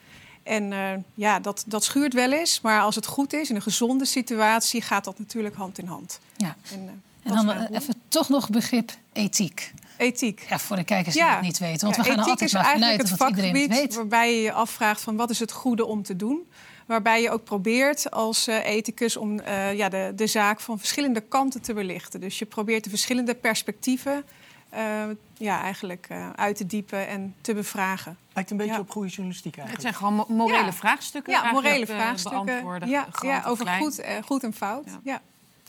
[0.51, 2.61] En eh, ja, dat, dat schuurt wel eens.
[2.61, 6.21] Maar als het goed is, in een gezonde situatie, gaat dat natuurlijk hand in hand.
[6.37, 6.57] Ja.
[6.73, 9.73] En, eh, En dan even toch nog begrip ethiek.
[9.97, 10.47] Ethiek.
[10.49, 11.81] Ja, voor de kijkers die het niet weten.
[11.91, 13.95] Want Ja, we gaan er ethiek altijd is maar vanuit het het vakgebied weet.
[13.95, 16.49] waarbij je je afvraagt van wat is het goede om te doen.
[16.87, 19.41] Waarbij je ook probeert als eh, ethicus om
[19.75, 22.21] ja, de, de zaak van verschillende kanten te belichten.
[22.21, 24.25] Dus je probeert de verschillende perspectieven
[24.71, 25.03] eh,
[25.35, 28.16] ja, eigenlijk eh, uit te diepen en te bevragen.
[28.33, 28.79] Lijkt een beetje Ja.
[28.79, 29.97] op goede journalistiek Het eigenlijk.
[29.97, 30.73] zijn gewoon mo- morele Ja.
[30.73, 31.33] vraagstukken.
[31.33, 32.89] Ja, morele eh, vraagstukken.
[32.89, 34.87] Ja, ja, over goed, eh, goed en fout.
[35.05, 35.21] Ja.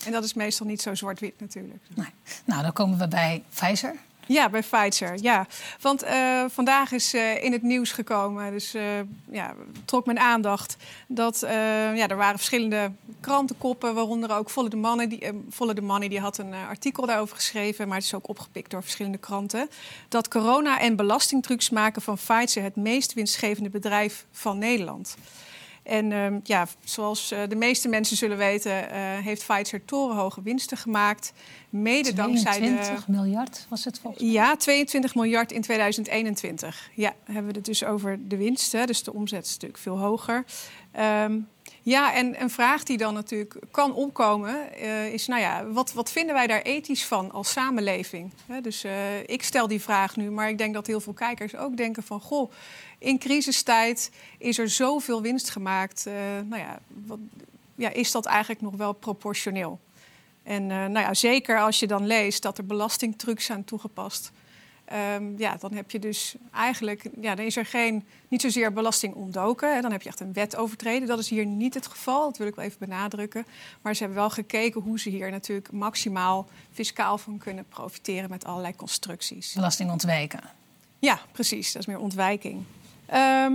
[0.06, 1.84] En dat is meestal niet zo zwart-wit natuurlijk.
[2.46, 3.96] Nou, dan komen we bij Pfizer.
[4.28, 5.18] Ja, bij Pfizer.
[5.22, 5.48] Ja,
[5.82, 8.84] want eh, vandaag is eh, in het nieuws gekomen, dus eh,
[9.32, 9.54] ja,
[9.86, 11.40] trok mijn aandacht dat
[11.96, 15.08] ja, er waren verschillende krantenkoppen, waaronder ook Volle de Money.
[15.08, 18.72] Die, Volle de Money die had een artikel daarover geschreven, maar het is ook opgepikt
[18.72, 19.70] door verschillende kranten.
[20.08, 25.16] Dat corona- en belastingtrucs maken van Pfizer het meest winstgevende bedrijf van Nederland.
[25.84, 30.78] En ehm, ja, zoals eh, de meeste mensen zullen weten, eh, heeft Pfizer torenhoge winsten
[30.78, 31.34] gemaakt.
[31.70, 32.60] Mede dankzij de.
[32.60, 34.32] 22 miljard was het volgens mij.
[34.32, 36.90] Ja, 22 miljard in 2021.
[36.96, 38.72] Ja, hebben we het dus over de winst.
[38.72, 38.86] Hè?
[38.86, 40.46] Dus de omzet is natuurlijk veel hoger.
[40.92, 41.40] Ehm,
[41.82, 45.28] ja, en een vraag die dan natuurlijk kan opkomen eh, is...
[45.28, 48.32] nou ja, wat, wat vinden wij daar ethisch van als samenleving?
[48.62, 48.86] Dus
[49.26, 52.20] ik stel die vraag nu, maar ik denk dat heel veel kijkers ook denken van...
[52.20, 52.52] goh,
[53.02, 56.06] in crisistijd is er zoveel winst gemaakt.
[56.06, 56.14] Eh,
[56.46, 57.20] nou ja, wat,
[57.76, 59.80] ja, is dat eigenlijk nog wel proportioneel?
[60.44, 64.32] En eh, nou ja, zeker als je dan leest dat er belastingtrucs zijn toegepast.
[64.86, 69.14] Ehm, ja, dan heb je dus eigenlijk, ja, dan is er geen, niet zozeer belasting
[69.14, 69.76] ontdoken.
[69.76, 71.08] Hè, dan heb je echt een wet overtreden.
[71.08, 73.46] Dat is hier niet het geval, dat wil ik wel even benadrukken.
[73.82, 78.46] Maar ze hebben wel gekeken hoe ze hier natuurlijk maximaal fiscaal van kunnen profiteren met
[78.46, 79.54] allerlei constructies.
[79.54, 80.42] Belasting ontwijken.
[81.00, 81.72] Ja, precies.
[81.72, 82.64] Dat is meer ontwijking.
[83.12, 83.54] Ehm,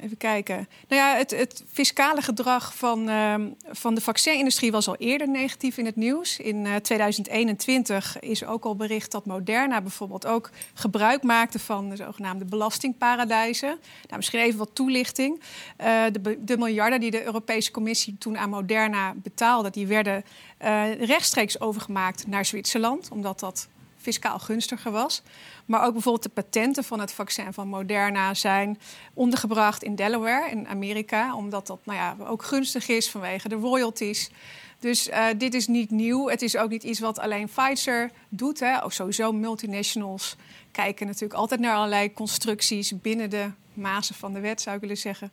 [0.00, 0.68] even kijken.
[0.88, 5.78] Nou ja, het, het fiscale gedrag van, ehm, van de vaccinindustrie was al eerder negatief
[5.78, 6.38] in het nieuws.
[6.38, 11.96] In eh, 2021 is ook al bericht dat Moderna bijvoorbeeld ook gebruik maakte van de
[11.96, 13.68] zogenaamde belastingparadijzen.
[14.02, 15.40] Nou, misschien even wat toelichting.
[15.76, 20.24] Eh, de, de miljarden die de Europese Commissie toen aan Moderna betaalde, die werden
[20.58, 23.68] eh, rechtstreeks overgemaakt naar Zwitserland, omdat dat
[23.98, 25.22] fiscaal gunstiger was.
[25.64, 28.78] Maar ook bijvoorbeeld de patenten van het vaccin van Moderna zijn
[29.14, 34.30] ondergebracht in Delaware in Amerika, omdat dat nou ja, ook gunstig is vanwege de royalties.
[34.78, 36.28] Dus eh, dit is niet nieuw.
[36.28, 38.60] Het is ook niet iets wat alleen Pfizer doet.
[38.60, 38.84] Hè.
[38.84, 40.36] Ook sowieso multinationals
[40.72, 44.96] kijken natuurlijk altijd naar allerlei constructies binnen de mazen van de wet, zou ik willen
[44.96, 45.32] zeggen.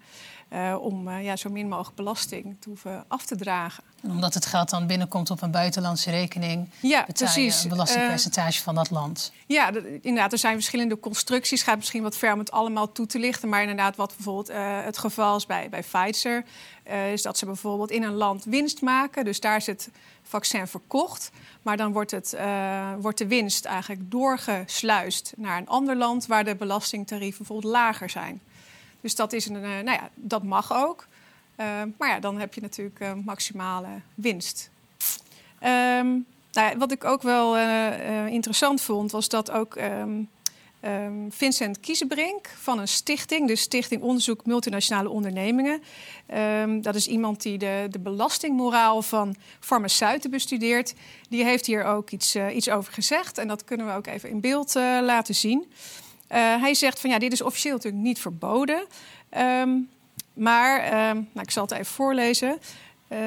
[0.55, 3.83] Eh, om eh, ja, zo min mogelijk belasting te hoeven af te dragen.
[4.01, 7.57] En omdat het geld dan binnenkomt op een buitenlandse rekening, Ja, betaal precies.
[7.57, 9.31] je een belastingpercentage van dat land.
[9.45, 10.31] Ja, inderdaad.
[10.31, 11.59] Er zijn verschillende constructies.
[11.59, 13.49] Het gaat misschien wat ver om het allemaal toe te lichten.
[13.49, 16.43] Maar inderdaad, wat bijvoorbeeld eh, het geval is bij, bij Pfizer...
[16.83, 19.25] eh, is dat ze bijvoorbeeld in een land winst maken.
[19.25, 19.89] Dus daar is het
[20.23, 21.31] vaccin verkocht.
[21.61, 26.25] Maar dan wordt, het, eh, wordt de winst eigenlijk doorgesluist naar een ander land...
[26.25, 28.41] waar de belastingtarieven bijvoorbeeld lager zijn.
[29.05, 31.07] Dus dat, is een, eh, nou ja, dat mag ook.
[31.55, 34.69] Eh, maar ja, dan heb je natuurlijk eh, maximale winst.
[35.59, 36.07] Ehm,
[36.51, 40.21] nou ja, wat ik ook wel eh, interessant vond, was dat ook ehm,
[40.79, 45.81] ehm, Vincent Kiezenbrink van een stichting, de Stichting Onderzoek Multinationale Ondernemingen.
[46.25, 50.93] Ehm, dat is iemand die de, de belastingmoraal van farmaceuten bestudeert.
[51.29, 54.39] Die heeft hier ook iets, iets over gezegd en dat kunnen we ook even in
[54.39, 55.65] beeld laten zien.
[56.27, 58.85] Eh, hij zegt van ja, dit is officieel natuurlijk niet verboden.
[59.29, 59.69] Ehm,
[60.33, 62.59] maar, ehm, nou, ik zal het even voorlezen.
[63.07, 63.19] Eh,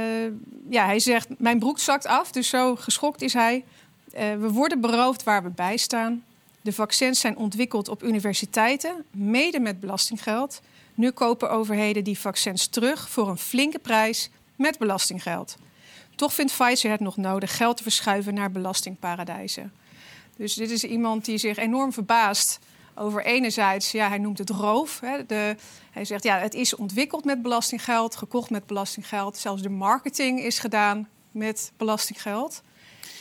[0.68, 3.64] ja, hij zegt, mijn broek zakt af, dus zo geschokt is hij.
[4.12, 6.24] Eh, we worden beroofd waar we bij staan.
[6.60, 10.60] De vaccins zijn ontwikkeld op universiteiten, mede met belastinggeld.
[10.94, 15.56] Nu kopen overheden die vaccins terug voor een flinke prijs met belastinggeld.
[16.14, 19.72] Toch vindt Pfizer het nog nodig geld te verschuiven naar belastingparadijzen.
[20.36, 22.58] Dus dit is iemand die zich enorm verbaast
[22.98, 25.00] over enerzijds, ja, hij noemt het roof.
[25.00, 25.56] Hè, de,
[25.90, 29.36] hij zegt, ja, het is ontwikkeld met belastinggeld, gekocht met belastinggeld.
[29.36, 32.62] Zelfs de marketing is gedaan met belastinggeld.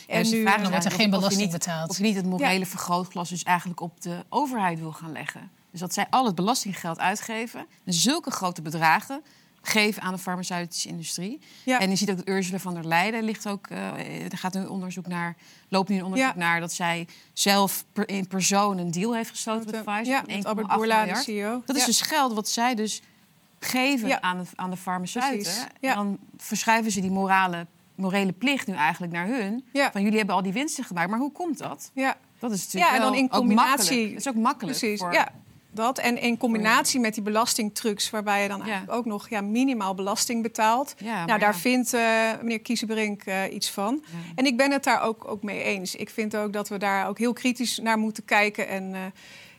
[0.06, 1.90] En dus nu vraag wordt er geen belasting betaald.
[1.90, 5.50] Of je niet het morele vergrootglas dus eigenlijk op de overheid wil gaan leggen.
[5.70, 9.22] Dus dat zij al het belastinggeld uitgeven, en zulke grote bedragen
[9.68, 11.40] geven aan de farmaceutische industrie.
[11.64, 11.80] Ja.
[11.80, 14.64] En je ziet ook dat Ursula van der Leyen ligt ook, eh, er gaat nu
[14.66, 15.36] onderzoek naar,
[15.68, 16.38] loopt nu een onderzoek Ja.
[16.38, 20.06] naar dat zij zelf per, in persoon een deal heeft gesloten met Pfizer.
[20.06, 21.16] Ja, van met 1,8 Albert Bourla, de.
[21.16, 21.62] CEO.
[21.66, 21.86] Dat is Ja.
[21.88, 23.02] dus geld wat zij dus
[23.60, 24.20] geven Ja.
[24.20, 25.52] aan, de, aan de farmaceuten.
[25.80, 29.64] En dan verschuiven ze die morale, morele plicht nu eigenlijk naar hun.
[29.92, 31.90] Van jullie hebben al die winsten gemaakt, maar hoe komt dat?
[31.94, 32.16] Ja.
[32.38, 33.68] Dat is natuurlijk Ja, en dan in ook combinatie.
[33.76, 34.08] makkelijk.
[34.10, 34.78] Het is ook makkelijk.
[34.78, 35.28] Precies, voor- ja.
[35.70, 35.98] Dat.
[35.98, 40.42] En in combinatie met die belastingtrucs, waarbij je dan eigenlijk ook nog ja, minimaal belasting
[40.42, 40.94] betaalt.
[41.26, 42.00] nou, daar vindt eh,
[42.40, 44.04] meneer Kiezenbrink eh, iets van.
[44.34, 45.94] En ik ben het daar ook, ook mee eens.
[45.94, 48.68] Ik vind ook dat we daar ook heel kritisch naar moeten kijken.
[48.68, 49.00] En eh,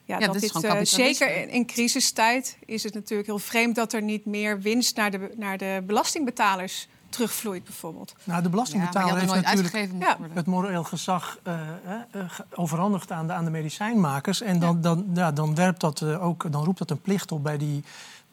[0.04, 1.04] ja, Ja, dat dit kapitalisme.
[1.04, 5.12] zeker in, in crisistijd is het natuurlijk heel vreemd dat er niet meer winst naar
[5.12, 8.16] de, naar de belastingbetalers terugvloeit, bijvoorbeeld.
[8.24, 11.70] Nou, de belastingbetaler Ja, heeft natuurlijk moeten het moreel gezag eh, eh,
[12.12, 12.22] eh,
[12.54, 14.42] overhandigd aan de, aan de medicijnmakers.
[14.42, 17.58] En dan, dan, ja, dan, werpt dat, ook, dan roept dat een plicht op bij
[17.58, 17.84] die,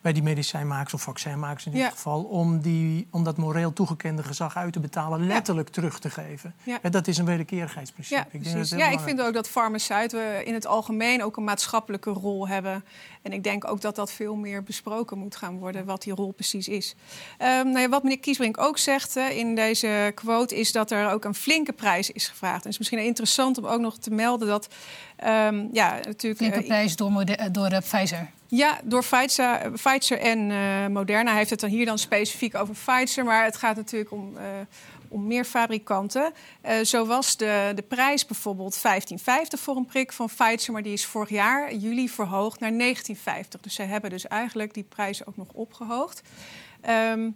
[0.07, 1.91] bij die medicijnmakers of vaccinmakers in dit Ja.
[1.91, 2.23] geval.
[2.23, 6.55] Om, die, om dat moreel toegekende gezag uit te betalen, letterlijk terug te geven.
[6.63, 6.79] Ja.
[6.83, 8.21] En dat is een wederkerigheidsprincipe.
[8.21, 11.45] Ja, Ik denk dat Ja, ik vind ook dat farmaceuten in het algemeen ook een
[11.45, 12.85] maatschappelijke rol hebben.
[13.23, 16.33] En ik denk ook dat dat veel meer besproken moet gaan worden, wat die rol
[16.33, 16.95] precies is.
[17.39, 21.25] Ehm, nou ja, wat meneer Kiesbrink ook zegt in deze quote, is dat er ook
[21.25, 22.55] een flinke prijs is gevraagd.
[22.55, 24.69] En het is misschien interessant om ook nog te melden dat.
[25.17, 26.37] ehm, ja, natuurlijk.
[26.37, 28.31] Flinke eh, prijs door, door eh, Pfizer.
[28.49, 33.25] Ja, door Pfizer, Pfizer en eh, Moderna heeft het dan hier dan specifiek over Pfizer.
[33.25, 34.45] Maar het gaat natuurlijk om, eh,
[35.09, 36.33] om meer fabrikanten.
[36.61, 40.73] Eh, zo was de, de prijs bijvoorbeeld 15,50 voor een prik van Pfizer.
[40.73, 43.61] Maar die is vorig jaar, juli, verhoogd naar 19,50.
[43.61, 46.23] Dus zij hebben dus eigenlijk die prijs ook nog opgehoogd.
[46.81, 47.31] Ehm,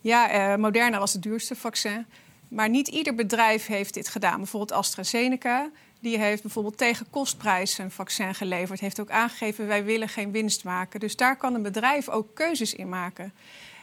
[0.00, 2.06] ja, Moderna was het duurste vaccin.
[2.48, 4.36] Maar niet ieder bedrijf heeft dit gedaan.
[4.36, 5.70] Bijvoorbeeld AstraZeneca.
[6.04, 8.80] Die heeft bijvoorbeeld tegen kostprijs een vaccin geleverd.
[8.80, 11.00] Heeft ook aangegeven, wij willen geen winst maken.
[11.00, 13.32] Dus daar kan een bedrijf ook keuzes in maken.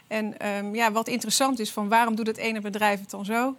[0.07, 3.55] En ehm, ja, wat interessant is, van waarom doet het ene bedrijf het dan zo?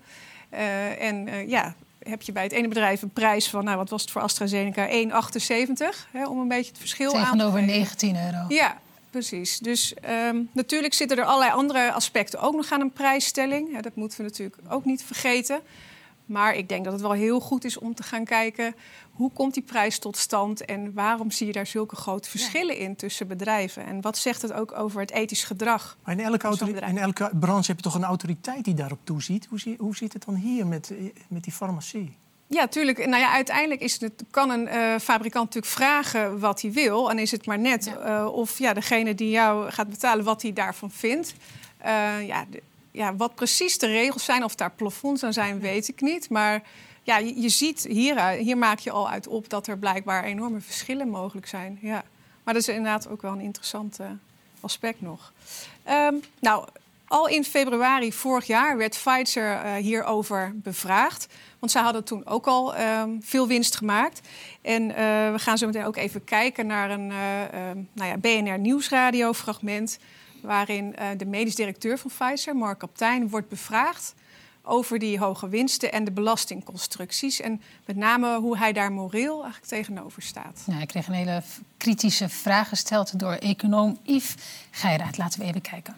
[0.49, 3.91] Eh, en eh, ja, heb je bij het ene bedrijf een prijs van, nou, wat
[3.91, 4.89] was het voor AstraZeneca?
[4.89, 7.75] 1,78, hè, om een beetje het verschil aan te Tegenover geven.
[7.75, 8.45] 19 euro.
[8.49, 8.79] Ja,
[9.11, 9.59] precies.
[9.59, 13.73] Dus ehm, natuurlijk zitten er allerlei andere aspecten ook nog aan een prijsstelling.
[13.73, 15.61] Ja, dat moeten we natuurlijk ook niet vergeten.
[16.27, 18.75] Maar ik denk dat het wel heel goed is om te gaan kijken...
[19.11, 22.97] hoe komt die prijs tot stand en waarom zie je daar zulke grote verschillen in
[22.97, 23.87] tussen bedrijven?
[23.87, 25.97] En wat zegt het ook over het ethisch gedrag?
[26.05, 29.47] Maar in elke, in elke branche heb je toch een autoriteit die daarop toeziet.
[29.47, 30.99] Hoe, zie, hoe zit het dan hier met, eh,
[31.29, 32.17] met die farmacie?
[32.53, 33.07] Ja, tuurlijk.
[33.07, 37.11] Nou ja, uiteindelijk is het, kan een eh, fabrikant natuurlijk vragen wat hij wil.
[37.11, 40.53] En is het maar net eh, of ja, degene die jou gaat betalen wat hij
[40.53, 41.35] daarvan vindt.
[41.79, 42.45] Eh, ja,
[42.93, 46.31] ja, wat precies de regels zijn, of daar plafonds aan zijn, weet ik niet.
[46.31, 46.63] Maar
[47.03, 50.61] ja, je, je ziet hier, hier maak je al uit op dat er blijkbaar enorme
[50.61, 51.79] verschillen mogelijk zijn.
[51.81, 52.05] Ja.
[52.45, 54.07] Maar dat is inderdaad ook wel een interessant eh,
[54.61, 55.33] aspect nog.
[55.85, 56.65] Ehm, nou,
[57.13, 61.27] al in februari vorig jaar werd Pfizer eh, hierover bevraagd.
[61.59, 64.21] Want zij hadden toen ook al ehm, veel winst gemaakt.
[64.63, 68.17] En eh, we gaan zo meteen ook even kijken naar een eh, ehm, nou ja,
[68.17, 69.99] BNR Nieuwsradio fragment.
[70.43, 74.15] Waarin eh, de medisch directeur van Pfizer, Mark Kaptein, wordt bevraagd
[74.63, 77.41] over die hoge winsten en de belastingconstructies.
[77.41, 80.63] En met name hoe hij daar moreel eigenlijk tegenover staat.
[80.67, 81.43] Nou, ik kreeg een hele
[81.77, 84.35] kritische vraag gesteld door econoom Yves
[84.71, 85.19] Geiraat.
[85.19, 85.97] Laten we even kijken.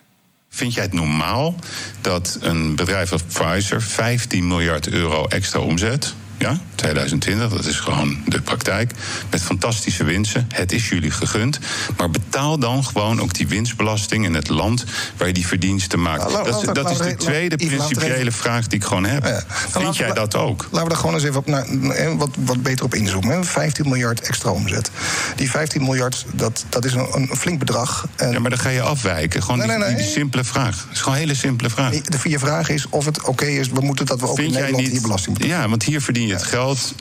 [0.48, 1.54] Vind jij het normaal
[2.00, 8.16] dat een bedrijf als Pfizer 15 miljard euro extra omzet Ja, 2020, dat is gewoon
[8.26, 8.92] de praktijk.
[9.30, 10.46] Met fantastische winsten.
[10.52, 11.58] Het is jullie gegund.
[11.96, 14.84] Maar betaal dan gewoon ook die winstbelasting in het land
[15.16, 16.18] waar je die verdiensten maakt.
[16.32, 19.22] Nou, dat is, laat- dat is de tweede principiële vraag die ik gewoon heb.
[19.24, 20.62] laten Vind jij dat ook?
[20.70, 23.30] Laten we daar gewoon eens even op, wat, wat beter op inzoomen.
[23.36, 23.44] hè.
[23.44, 24.90] 15 miljard extra omzet.
[25.36, 28.06] Die 15 miljard, dat, dat is een, een flink bedrag.
[28.16, 29.42] En Ja, maar dan ga je afwijken.
[29.42, 30.04] Gewoon Nee, die, nee, die- nee.
[30.04, 30.76] die simpele vraag.
[30.82, 31.90] Het is gewoon een hele simpele vraag.
[32.00, 34.54] de vier vraag is of het oké is, we moeten dat we ook in Vind
[34.54, 35.62] Nederland niet, hier belasting betalen.
[35.62, 36.94] Ja, want hier verdien je het geld.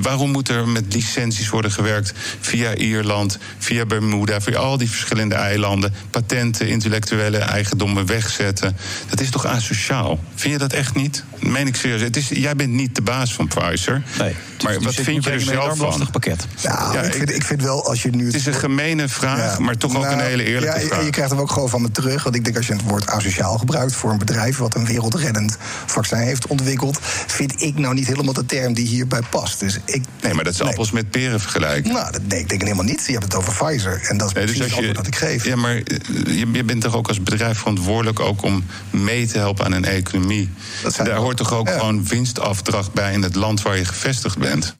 [0.00, 5.34] Waarom moet er met licenties worden gewerkt via Ierland, via Bermuda, via al die verschillende
[5.34, 8.76] eilanden, patenten, intellectuele eigendommen wegzetten?
[9.08, 10.18] Dat is toch asociaal?
[10.34, 11.24] Vind je dat echt niet?
[11.40, 12.00] Dat meen ik serieus.
[12.00, 14.02] Het is, jij bent niet de baas van Pfizer.
[14.18, 14.36] Nee.
[14.62, 15.86] Maar die wat vind je er zelf van?
[15.86, 16.46] lastig pakket.
[16.60, 18.26] Ja, ik, vind, ik vind wel als je nu.
[18.26, 20.98] Het is een gemene vraag, maar toch ook Nou, een hele eerlijke ja, vraag.
[20.98, 22.22] En je krijgt hem ook gewoon van me terug.
[22.22, 25.56] Want ik denk als je het woord asociaal gebruikt voor een bedrijf wat een wereldreddend
[25.86, 29.57] vaccin heeft ontwikkeld, vind ik nou niet helemaal de term die hierbij past.
[29.58, 31.92] Dus ik, nee, maar dat is appels met peren vergelijken.
[31.92, 33.06] Nou, dat denk ik denk ik helemaal niet.
[33.06, 34.02] Je hebt het over Pfizer.
[34.02, 35.44] En dat is Nee, precies dus het antwoord dat ik geef.
[35.44, 39.38] Ja, maar eh, je, je bent toch ook als bedrijf verantwoordelijk ook om mee te
[39.38, 40.50] helpen aan een economie.
[40.96, 44.76] Daar hoort toch ook gewoon winstafdracht bij in het land waar je gevestigd bent.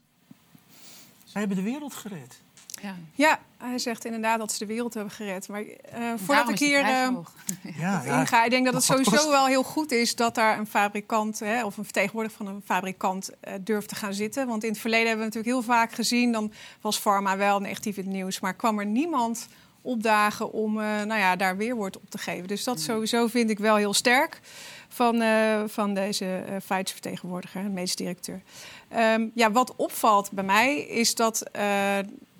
[1.24, 2.40] Zij hebben de wereld gered.
[2.82, 2.96] Ja.
[3.14, 5.48] Ja, hij zegt inderdaad dat ze de wereld hebben gered.
[5.48, 7.32] Maar eh, voordat ik hier eh, hoog.
[7.78, 10.66] Ja, op inga, ik denk dat het sowieso wel heel goed is dat daar een
[10.66, 14.46] fabrikant hè, of een vertegenwoordiger van een fabrikant eh, durft te gaan zitten.
[14.46, 17.96] Want in het verleden hebben we natuurlijk heel vaak gezien, dan was pharma wel negatief
[17.96, 19.48] in het nieuws, maar kwam er niemand
[19.82, 22.48] opdagen om eh, nou ja, daar weerwoord op te geven.
[22.48, 24.40] Dus dat sowieso vind ik wel heel sterk
[24.88, 28.42] van, eh, van deze eh Pfizer-vertegenwoordiger, medisch directeur.
[28.88, 31.98] Ehm, ja, wat opvalt bij mij is dat, eh,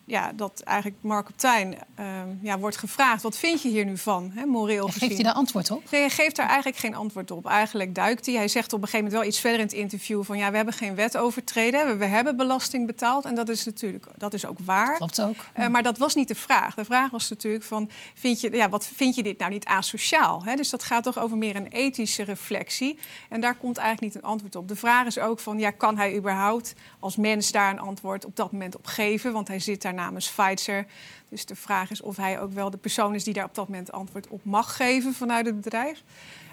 [0.09, 3.22] ja, dat eigenlijk Mark Optijn ehm, ja, wordt gevraagd...
[3.22, 5.14] wat vind je hier nu van, hè, moreel Geeft gezien?
[5.14, 5.90] hij daar antwoord op?
[5.90, 7.46] Nee, hij geeft daar eigenlijk geen antwoord op.
[7.46, 8.34] Eigenlijk duikt hij.
[8.34, 10.24] Hij zegt op een gegeven moment wel iets verder in het interview...
[10.24, 13.24] van ja, we hebben geen wet overtreden, we, we hebben belasting betaald.
[13.24, 14.96] En dat is natuurlijk dat is ook waar.
[14.96, 15.36] Klopt ook.
[15.52, 16.74] Eh, maar dat was niet de vraag.
[16.74, 20.44] De vraag was natuurlijk van, vind je, ja, wat vind je dit nou niet asociaal?
[20.44, 20.54] Hè?
[20.54, 22.98] Dus dat gaat toch over meer een ethische reflectie.
[23.28, 24.68] En daar komt eigenlijk niet een antwoord op.
[24.68, 28.36] De vraag is ook van, ja, kan hij überhaupt als mens daar een antwoord op
[28.36, 29.32] dat moment op geven?
[29.32, 30.86] Want hij zit daar namens Pfizer.
[31.28, 33.68] Dus de vraag is of hij ook wel de persoon is die daar op dat
[33.68, 36.03] moment antwoord op mag geven vanuit het bedrijf.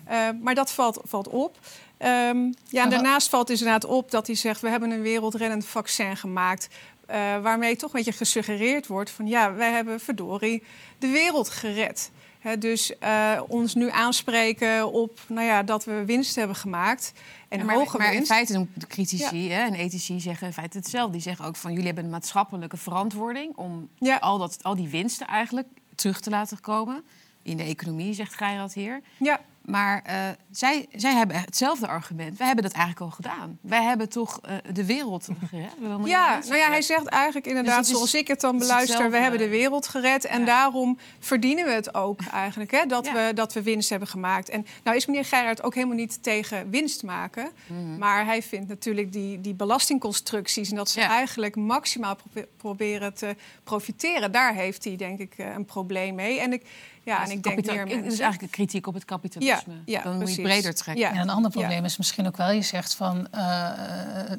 [0.06, 1.58] Eh, maar dat valt, valt op.
[1.98, 4.62] Ehm, ja, en daarnaast valt dus inderdaad op dat hij zegt...
[4.62, 6.68] we hebben een wereldreddend vaccin gemaakt...
[7.06, 9.28] eh, waarmee toch een beetje gesuggereerd wordt van...
[9.28, 10.64] ja, wij hebben verdorie
[11.00, 12.12] de wereld gered.
[12.60, 17.14] Dus eh, ons nu aanspreken op nou ja, dat we winst hebben gemaakt...
[17.50, 20.54] en Ja, maar, hoge maar in feite doen de critici hè, en ethici zeggen in
[20.54, 21.12] feite hetzelfde.
[21.12, 23.90] Die zeggen ook van jullie hebben een maatschappelijke verantwoording om
[24.20, 27.04] al, dat, al die winsten eigenlijk terug te laten komen.
[27.42, 29.02] In de economie, zegt Geirad hier.
[29.18, 29.40] Ja.
[29.66, 30.16] Maar eh,
[30.52, 32.38] zij, zij hebben hetzelfde argument.
[32.38, 33.58] Wij hebben dat eigenlijk al gedaan.
[33.62, 35.72] Wij hebben toch eh, de wereld gered.
[35.80, 38.60] We Ja, nou ja, hij zegt eigenlijk inderdaad, Dus is- zoals ik het dan het
[38.60, 39.12] beluister...
[39.12, 42.72] we hebben de wereld gered en daarom verdienen we het ook eigenlijk...
[42.72, 44.50] Hè, dat, we, dat we winst hebben gemaakt.
[44.50, 47.52] En nou is meneer Gerard ook helemaal niet tegen winst maken...
[47.68, 47.98] Mhm.
[47.98, 50.70] maar hij vindt natuurlijk die, die belastingconstructies...
[50.70, 54.32] en dat ze eigenlijk maximaal probe- proberen te profiteren...
[54.32, 56.40] daar heeft hij denk ik eh, een probleem mee.
[56.40, 56.66] En ik,
[57.06, 59.74] ja, en ik denk meer Het is eigenlijk een kritiek op het kapitalisme.
[59.74, 61.04] Ja, ja, Dan moet je breder trekken.
[61.04, 61.12] Ja.
[61.12, 63.42] En een ander probleem is misschien ook wel, je zegt van, eh,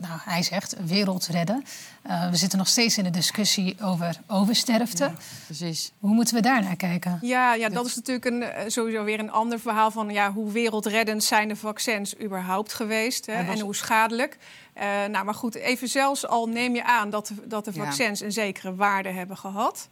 [0.00, 1.64] nou, hij zegt wereld redden.
[2.02, 5.10] Eh, we zitten nog steeds in de discussie over oversterfte.
[5.44, 5.92] precies.
[5.98, 7.18] Hoe moeten we daar naar kijken?
[7.22, 10.52] Ja, ja, dat is natuurlijk een, eh, sowieso weer een ander verhaal van ja, hoe
[10.52, 14.36] wereldreddend zijn de vaccins überhaupt geweest hè, was- en hoe schadelijk.
[14.72, 17.84] Eh, nou, maar goed, even zelfs al neem je aan dat de, dat de Ja.
[17.84, 19.88] vaccins een zekere waarde hebben gehad,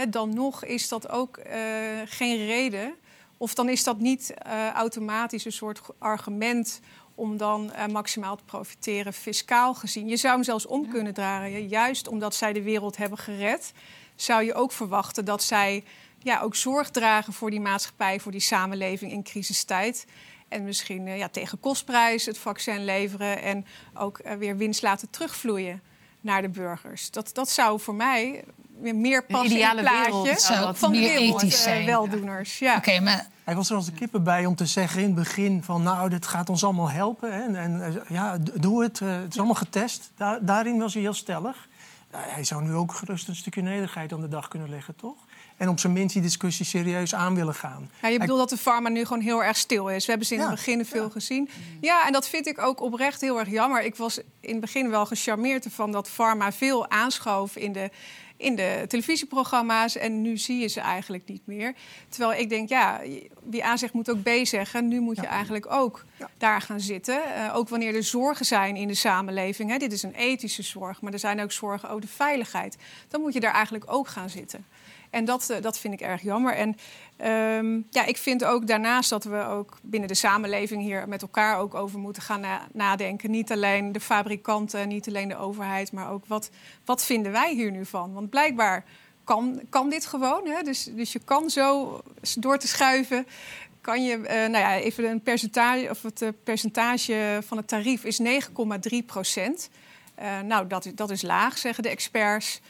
[0.00, 1.60] hè, dan nog is dat ook eh,
[2.04, 2.94] geen reden.
[3.36, 6.80] Of dan is dat niet eh, automatisch een soort argument
[7.14, 10.08] om dan eh, maximaal te profiteren fiscaal gezien.
[10.08, 11.68] Je zou hem zelfs om kunnen draaien.
[11.68, 13.72] Juist omdat zij de wereld hebben gered,
[14.14, 15.84] zou je ook verwachten dat zij
[16.18, 20.06] ja, ook zorg dragen voor die maatschappij, voor die samenleving in crisistijd.
[20.48, 25.82] En misschien ja, tegen kostprijs het vaccin leveren en ook weer winst laten terugvloeien
[26.20, 27.10] naar de burgers.
[27.10, 28.44] Dat, dat zou voor mij
[28.80, 31.86] meer passen in het plaatje wereld van de meer wereld, ethisch eh, zijn.
[31.86, 32.58] weldoeners.
[32.58, 32.76] Ja.
[32.76, 35.62] Oké, maar Hij was er als de kippen bij om te zeggen in het begin
[35.62, 35.82] van...
[35.82, 37.32] nou, dit gaat ons allemaal helpen.
[37.32, 37.42] Hè?
[37.42, 39.00] En, en eh, ja, doe het.
[39.00, 40.10] eh, het is allemaal getest.
[40.16, 41.68] Daar, daarin was hij heel stellig.
[42.10, 45.16] Hij zou nu ook gerust een stukje nederigheid aan de dag kunnen leggen, toch?
[45.60, 47.90] En op zijn minst die discussie serieus aan willen gaan.
[48.02, 50.04] Ja, je bedoelt dat de pharma nu gewoon heel erg stil is.
[50.04, 51.48] We hebben ze in Ja, het begin veel gezien.
[51.80, 53.82] Ja, en dat vind ik ook oprecht heel erg jammer.
[53.82, 57.90] Ik was in het begin wel gecharmeerd ervan dat pharma veel aanschoof in de,
[58.36, 59.96] in de televisieprogramma's.
[59.96, 61.74] En nu zie je ze eigenlijk niet meer.
[62.08, 63.00] Terwijl ik denk, ja,
[63.42, 64.88] wie A zegt moet ook B zeggen.
[64.88, 66.04] Nu moet je eigenlijk ook
[66.38, 67.34] daar gaan zitten.
[67.34, 69.70] Eh, ook wanneer er zorgen zijn in de samenleving.
[69.70, 69.76] Hè.
[69.76, 72.76] Dit is een ethische zorg, maar er zijn ook zorgen over de veiligheid.
[73.08, 74.66] Dan moet je daar eigenlijk ook gaan zitten.
[75.10, 76.54] En dat, eh, dat vind ik erg jammer.
[76.54, 76.76] En
[77.16, 81.58] ehm, ja, ik vind ook daarnaast dat we ook binnen de samenleving hier met elkaar
[81.58, 83.30] ook over moeten gaan nadenken.
[83.30, 86.50] Niet alleen de fabrikanten, niet alleen de overheid, maar ook wat,
[86.84, 88.12] wat vinden wij hier nu van?
[88.12, 88.84] Want blijkbaar
[89.24, 90.46] kan, kan dit gewoon.
[90.46, 90.62] Hè?
[90.62, 92.00] Dus, dus je kan zo
[92.38, 93.26] door te schuiven.
[93.80, 98.04] Kan je, uh, nou ja, even een percentage, of het uh, percentage van het tarief
[98.04, 98.26] is 9,3
[99.06, 99.70] procent.
[100.44, 102.60] Nou, dat, dat is laag, zeggen de experts.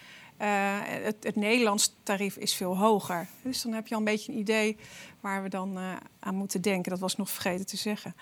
[0.41, 0.47] Uh,
[0.83, 3.27] het, het, Nederlands tarief is veel hoger.
[3.43, 4.77] Dus dan heb je al een beetje een idee
[5.21, 6.91] waar we dan uh, aan moeten denken.
[6.91, 8.15] Dat was nog vergeten te zeggen.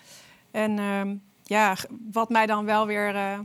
[0.50, 1.02] En uh,
[1.42, 1.76] ja,
[2.12, 3.14] wat mij dan wel weer.
[3.14, 3.38] Uh,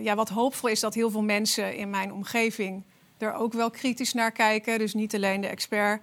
[0.00, 2.82] ja, wat hoopvol is dat heel veel mensen in mijn omgeving
[3.18, 4.78] er ook wel kritisch naar kijken.
[4.78, 6.02] Dus niet alleen de expert,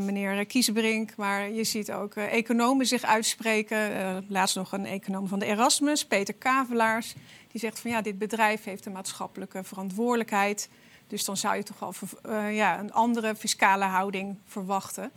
[0.00, 4.24] meneer Kiezenbrink, maar je ziet ook economen zich uitspreken.
[4.28, 7.14] laatst nog een econoom van de Erasmus, Peter Kavelaars.
[7.52, 10.68] Die zegt van ja, dit bedrijf heeft een maatschappelijke verantwoordelijkheid.
[11.08, 11.94] Dus dan zou je toch wel
[12.28, 15.10] uh, ja, een andere fiscale houding verwachten.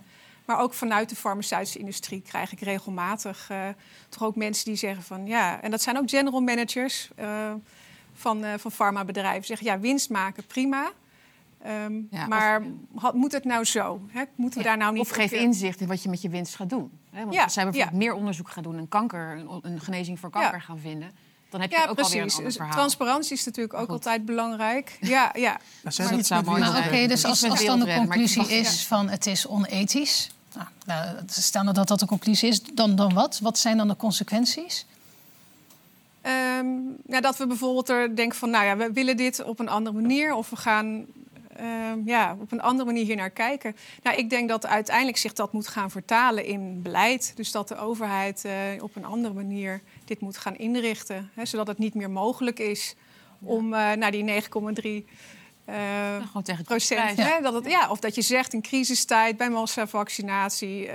[0.45, 3.67] Maar ook vanuit de farmaceutische industrie krijg ik regelmatig uh,
[4.09, 7.53] toch ook mensen die zeggen van ja, en dat zijn ook general managers uh,
[8.13, 10.91] van, van farmabedrijven, zeggen ja, winst maken prima.
[11.67, 14.01] Um, ja, maar of, moet het nou zo?
[14.07, 14.23] Hè?
[14.35, 16.55] Moeten we ja, daar nou niet of geef inzicht in wat je met je winst
[16.55, 16.91] gaat doen.
[17.11, 17.25] Hè?
[17.25, 20.61] Want als zij bijvoorbeeld meer onderzoek gaan doen en kanker, een, een genezing voor kanker
[20.61, 21.11] gaan vinden
[21.51, 22.13] dan heb je ja, ook precies.
[22.13, 22.73] alweer een ander verhaal.
[22.73, 24.97] Transparantie is natuurlijk ook altijd belangrijk.
[25.01, 25.51] Ja, ja.
[25.51, 26.85] Maar dat zou mooi zijn.
[26.85, 30.31] Oké, dus als, als dan de conclusie is van het is onethisch...
[30.55, 33.39] Nou, nou, stel dat dat de conclusie is, dan, dan wat?
[33.39, 34.85] Wat zijn dan de consequenties?
[36.59, 39.69] Um, ja, dat we bijvoorbeeld er denken van, nou ja, we willen dit op een
[39.69, 40.33] andere manier...
[40.33, 41.05] of we gaan
[41.59, 43.75] um, ja, op een andere manier hier naar kijken.
[44.03, 47.33] Nou, ik denk dat uiteindelijk zich dat moet gaan vertalen in beleid.
[47.35, 49.81] Dus dat de overheid uh, op een andere manier
[50.11, 51.31] dit moet gaan inrichten.
[51.33, 52.95] Hè, zodat het niet meer mogelijk is
[53.39, 54.47] om uh, naar die 9,3
[55.69, 57.17] uh, procent.
[57.17, 57.23] Ja.
[57.23, 60.87] Hè, dat het, ja, of dat je zegt in crisistijd bij massavaccinatie.
[60.87, 60.93] Uh,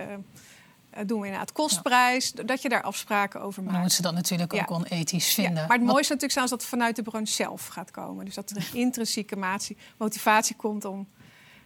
[1.06, 2.42] doen we inderdaad kostprijs, ja.
[2.42, 3.72] dat je daar afspraken over maakt.
[3.72, 4.74] Dan moeten ze dat natuurlijk ook ja.
[4.74, 5.62] onethisch vinden.
[5.62, 8.24] Ja, maar het mooiste natuurlijk is dat het vanuit de branche zelf gaat komen.
[8.24, 9.58] Dus dat er een intrinsieke
[9.98, 11.08] motivatie komt om...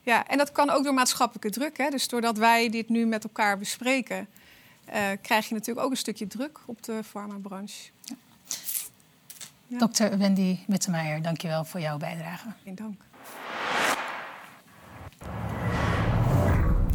[0.02, 1.78] Ja, en dat kan ook door maatschappelijke druk.
[1.78, 1.88] Hè.
[1.88, 4.28] Dus doordat wij dit nu met elkaar bespreken...
[4.94, 7.90] Uh, krijg je natuurlijk ook een stukje druk op de farmabranche.
[8.02, 8.14] Ja.
[9.66, 9.78] Ja.
[9.78, 12.48] Dokter Wendy Wittemeijer, dankjewel voor jouw bijdrage.
[12.64, 13.02] Geen dank.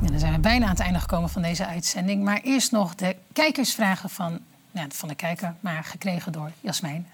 [0.02, 2.24] Dan zijn we bijna aan het einde gekomen van deze uitzending.
[2.24, 4.40] Maar eerst nog de kijkersvragen van,
[4.72, 7.08] ja, van de kijker, maar gekregen door Jasmijn.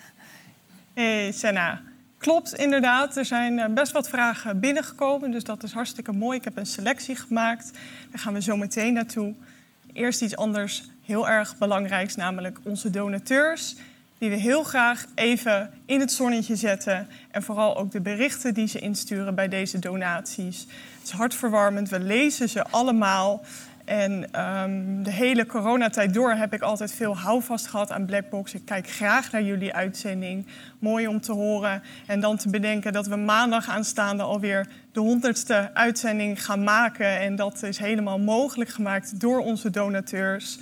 [0.93, 1.81] Hey Senna.
[2.17, 3.17] Klopt, inderdaad.
[3.17, 6.37] Er zijn best wat vragen binnengekomen, dus dat is hartstikke mooi.
[6.37, 7.71] Ik heb een selectie gemaakt.
[8.09, 9.33] Daar gaan we zo meteen naartoe.
[9.93, 13.75] Eerst iets anders heel erg belangrijks, namelijk onze donateurs.
[14.17, 17.07] Die we heel graag even in het zonnetje zetten.
[17.31, 20.67] En vooral ook de berichten die ze insturen bij deze donaties.
[20.99, 21.89] Het is hartverwarmend.
[21.89, 23.43] We lezen ze allemaal.
[23.85, 28.53] En um, de hele coronatijd door heb ik altijd veel houvast gehad aan Blackbox.
[28.53, 30.45] Ik kijk graag naar jullie uitzending.
[30.79, 31.83] Mooi om te horen.
[32.07, 37.19] En dan te bedenken dat we maandag aanstaande alweer de honderdste uitzending gaan maken.
[37.19, 40.59] En dat is helemaal mogelijk gemaakt door onze donateurs.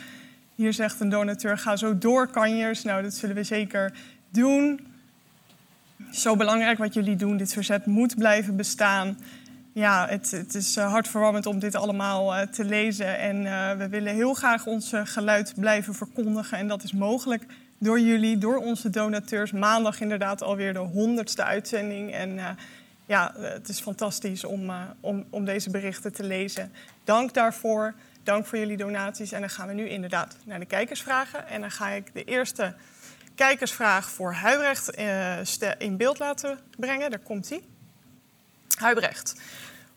[0.56, 2.84] Hier zegt een donateur, ga zo door, kanjers.
[2.84, 3.94] Nou, dat zullen we zeker
[4.30, 4.88] doen.
[6.12, 7.38] Zo belangrijk wat jullie doen.
[7.38, 9.18] Dit verzet moet blijven bestaan
[9.74, 13.18] ja, het, het is uh, hartverwarmend om dit allemaal uh, te lezen.
[13.18, 16.58] En uh, we willen heel graag ons geluid blijven verkondigen.
[16.58, 17.46] En dat is mogelijk
[17.78, 19.52] door jullie, door onze donateurs.
[19.52, 22.14] Maandag inderdaad alweer de honderdste uitzending.
[22.14, 22.40] En
[23.10, 26.72] ja, het is fantastisch om, om, om deze berichten te lezen.
[27.03, 27.93] Dank daarvoor.
[28.24, 29.32] Dank voor jullie donaties.
[29.32, 31.47] En dan gaan we nu inderdaad naar de kijkersvragen.
[31.47, 32.74] En dan ga ik de eerste
[33.36, 34.89] kijkersvraag voor Huibrecht
[35.78, 37.10] in beeld laten brengen.
[37.10, 37.62] Daar komt hij.
[38.78, 39.36] Huibrecht.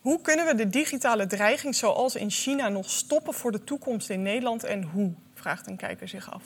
[0.00, 4.22] Hoe kunnen we de digitale dreiging zoals in China nog stoppen voor de toekomst in
[4.22, 5.12] Nederland en hoe?
[5.34, 6.42] Vraagt een kijker zich af.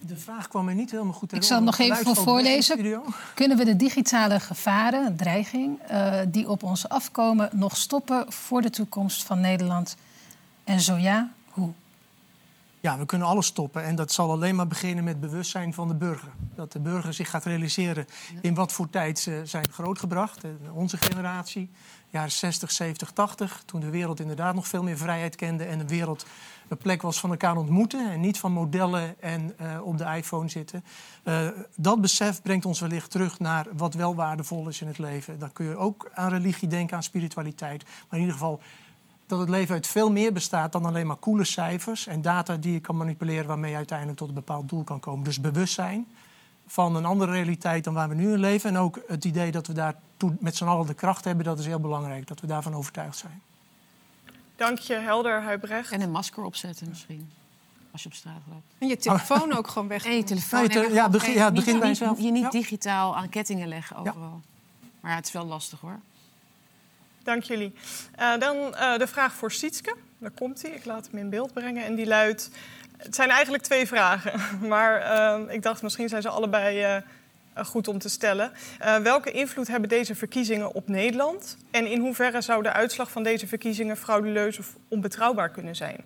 [0.00, 3.02] De vraag kwam er niet helemaal goed Ik zal het nog even voor voorlezen.
[3.34, 8.70] Kunnen we de digitale gevaren, dreiging, uh, die op ons afkomen, nog stoppen voor de
[8.70, 9.96] toekomst van Nederland?
[10.64, 11.72] En zo ja, hoe?
[12.84, 13.84] Ja, we kunnen alles stoppen.
[13.84, 16.28] En dat zal alleen maar beginnen met bewustzijn van de burger.
[16.54, 18.06] Dat de burger zich gaat realiseren
[18.40, 20.44] in wat voor tijd ze zijn grootgebracht.
[20.44, 21.70] Eh, Onze generatie,
[22.10, 23.62] jaren 60, 70, 80.
[23.66, 25.64] Toen de wereld inderdaad nog veel meer vrijheid kende.
[25.64, 26.26] En de wereld
[26.74, 28.10] een plek was van elkaar ontmoeten.
[28.10, 30.84] En niet van modellen en eh, op de iPhone zitten.
[31.22, 35.38] Eh, dat besef brengt ons wellicht terug naar wat wel waardevol is in het leven.
[35.38, 37.84] Dan kun je ook aan religie denken, aan spiritualiteit.
[37.84, 38.60] Maar in ieder geval
[39.26, 42.72] dat het leven uit veel meer bestaat dan alleen maar koele cijfers en data die
[42.72, 45.24] je kan manipuleren waarmee je uiteindelijk tot een bepaald doel kan komen.
[45.24, 46.06] Dus bewustzijn
[46.66, 48.70] van een andere realiteit dan waar we nu in leven.
[48.70, 51.66] En ook het idee dat we daartoe met z'n allen de kracht hebben, dat is
[51.66, 52.26] heel belangrijk.
[52.26, 53.42] Dat we daarvan overtuigd zijn.
[54.56, 55.92] Dank je, Helder Huibrecht.
[55.92, 57.30] En een masker opzetten misschien.
[57.92, 58.64] Als je op straat loopt.
[58.78, 60.04] En je telefoon ook gewoon weg.
[60.04, 60.58] En je telefoon.
[60.58, 62.20] Ja, je te- en ja, ook begin- ja, niet- begint bij jezelf.
[62.20, 62.50] Je niet Ja.
[62.50, 64.40] digitaal aan kettingen leggen overal.
[65.00, 66.00] Maar ja, het is wel lastig hoor.
[67.22, 67.74] Dank jullie.
[68.16, 69.96] Eh, dan eh, de vraag voor Sietske.
[70.18, 70.70] Daar komt hij.
[70.70, 71.84] Ik laat hem in beeld brengen.
[71.84, 72.50] En die luidt...
[72.96, 74.40] Het zijn eigenlijk twee vragen.
[74.68, 76.96] Maar eh, ik dacht, misschien zijn ze allebei eh,
[77.54, 78.52] goed om te stellen.
[78.78, 81.56] Eh, welke invloed hebben deze verkiezingen op Nederland?
[81.70, 85.96] En in hoeverre zou de uitslag van deze verkiezingen frauduleus of onbetrouwbaar kunnen zijn?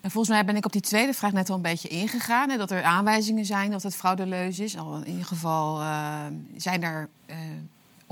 [0.00, 2.50] En volgens mij ben ik op die tweede vraag net al een beetje ingegaan.
[2.50, 4.78] Hè, dat er aanwijzingen zijn dat het fraudeleus is.
[4.78, 7.36] Al in ieder geval eh, zijn er eh,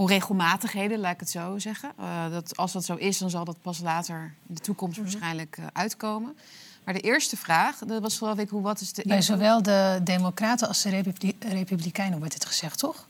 [0.00, 1.92] onregelmatigheden, laat ik het zo zeggen.
[1.98, 5.56] Eh, dat, als dat zo is, dan zal dat pas later in de toekomst waarschijnlijk
[5.58, 6.36] eh, uitkomen.
[6.84, 9.02] Maar de eerste vraag, dat was geloof ik, hoe, wat is de...
[9.06, 13.08] Bij zowel de Democraten als de Republi- Republikeinen wordt dit gezegd, toch?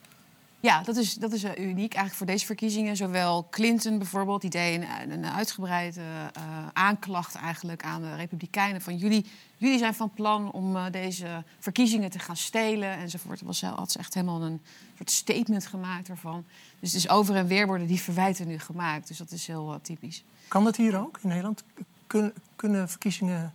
[0.62, 2.96] Ja, dat is, dat is eh, uniek eigenlijk voor deze verkiezingen.
[2.96, 6.42] Zowel Clinton bijvoorbeeld, die deed een, een uitgebreide eh,
[6.72, 8.80] aanklacht eigenlijk aan de Republikeinen.
[8.80, 13.40] Van jullie, jullie zijn van plan om eh, deze verkiezingen te gaan stelen enzovoort.
[13.40, 14.60] Was, had ze echt helemaal een
[14.96, 16.44] soort statement gemaakt ervan.
[16.80, 19.08] Dus het is over en weer worden die verwijten nu gemaakt.
[19.08, 20.24] Dus dat is heel typisch.
[20.48, 21.62] Kan dat hier ook in Nederland?
[22.06, 23.54] Kun- kunnen verkiezingen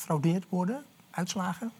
[0.00, 0.84] gefraudeerd worden?
[1.10, 1.70] Uitslagen?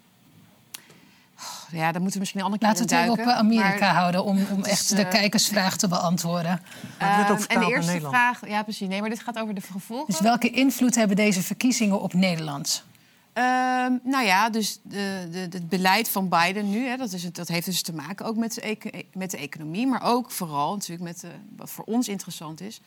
[1.71, 3.33] Ja, daar moeten we misschien een andere keer Laten we het even op duiken.
[3.35, 6.61] eh, Amerika Maar houden om, om echt de eh, kijkersvraag te beantwoorden.
[6.99, 8.15] Maar het wordt ook Ehm, en de eerste Nederland.
[8.15, 8.87] vraag, ja precies.
[8.87, 10.05] Nee, maar dit gaat over de gevolgen.
[10.11, 12.83] Dus welke invloed hebben deze verkiezingen op Nederland?
[13.33, 17.35] Ehm, nou ja, dus de, de, het beleid van Biden nu, hè, dat, is het,
[17.35, 21.01] dat heeft dus te maken ook met de, met de economie, maar ook vooral natuurlijk
[21.09, 22.81] met de, wat voor ons interessant is,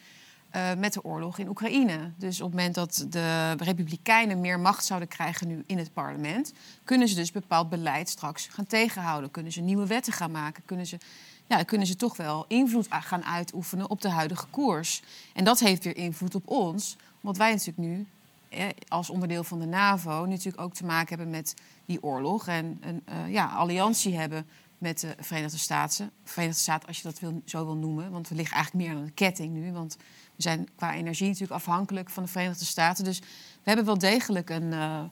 [0.50, 2.10] eh, met de oorlog in Oekraïne.
[2.16, 6.52] Dus op het moment dat de Republikeinen meer macht zouden krijgen nu in het parlement,
[6.84, 9.30] kunnen ze dus bepaald beleid straks gaan tegenhouden.
[9.30, 10.98] Kunnen ze nieuwe wetten gaan maken, kunnen ze,
[11.46, 15.02] ja, kunnen ze toch wel invloed gaan uitoefenen op de huidige koers.
[15.34, 18.06] En dat heeft weer invloed op ons, omdat wij natuurlijk nu
[18.48, 21.54] eh, als onderdeel van de NAVO natuurlijk ook te maken hebben met
[21.86, 24.46] die oorlog en een eh, ja, alliantie hebben
[24.78, 26.10] met de Verenigde Staten.
[26.24, 29.04] Verenigde Staten, als je dat wil, zo wil noemen, want we liggen eigenlijk meer aan
[29.04, 29.96] de ketting nu, want
[30.42, 33.04] we zijn qua energie natuurlijk afhankelijk van de Verenigde Staten.
[33.04, 33.26] Dus we
[33.62, 35.02] hebben wel degelijk een, eh,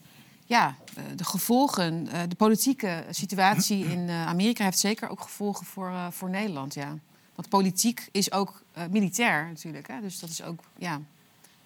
[0.45, 5.93] ja, eh, de gevolgen, eh, de politieke situatie in Amerika heeft zeker ook gevolgen voor,
[6.11, 6.97] voor Nederland, ja.
[7.35, 10.01] Want politiek is ook militair natuurlijk, hè?
[10.01, 11.01] dus dat is ook, ja,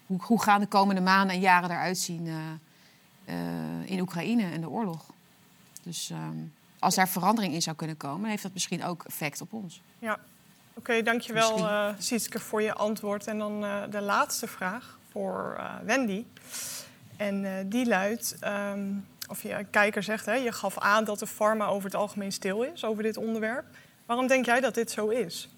[0.06, 2.28] hoe, hoe gaan de komende maanden en jaren eruit zien
[3.84, 5.04] in Oekraïne en de oorlog?
[5.82, 6.36] Dus ehm,
[6.78, 9.80] als daar verandering in zou kunnen komen, heeft dat misschien ook effect op ons.
[9.98, 10.18] Ja,
[10.74, 13.26] oké, dankjewel eh Sietske voor je antwoord.
[13.26, 16.24] En dan eh, de laatste vraag voor eh, Wendy.
[17.16, 18.92] En eh, die luidt, ehm,
[19.28, 22.32] of je een kijker zegt, hè, je gaf aan dat de pharma over het algemeen
[22.32, 23.64] stil is over dit onderwerp.
[24.06, 25.48] Waarom denk jij dat dit zo is?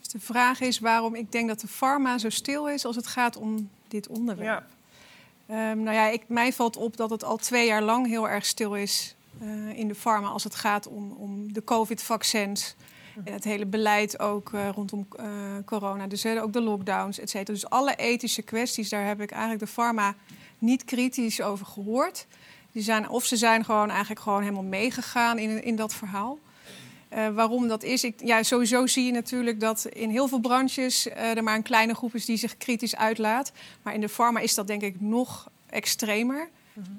[0.00, 3.06] Dus de vraag is waarom ik denk dat de pharma zo stil is als het
[3.06, 4.64] gaat om dit onderwerp.
[5.46, 8.46] Ehm, nou ja, ik, mij valt op dat het al twee jaar lang heel erg
[8.46, 12.74] stil is eh, in de pharma als het gaat om, om de COVID-vaccins.
[13.24, 15.26] En het hele beleid ook eh, rondom eh,
[15.64, 16.06] corona.
[16.06, 17.52] Dus eh, ook de lockdowns, et cetera.
[17.52, 20.14] Dus alle ethische kwesties, daar heb ik eigenlijk de pharma
[20.58, 22.26] niet kritisch over gehoord.
[22.72, 26.38] Die zijn, of ze zijn gewoon eigenlijk gewoon helemaal meegegaan in, in dat verhaal.
[27.34, 31.42] Waarom dat is, ik, ja, sowieso zie je natuurlijk dat in heel veel branches er
[31.42, 33.52] maar een kleine groep is die zich kritisch uitlaat.
[33.82, 36.48] Maar in de pharma is dat denk ik nog extremer.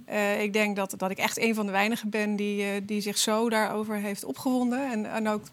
[0.06, 3.18] Eh, ik denk dat, dat ik echt een van de weinigen ben die, die zich
[3.18, 5.44] zo daarover heeft opgewonden en, en ook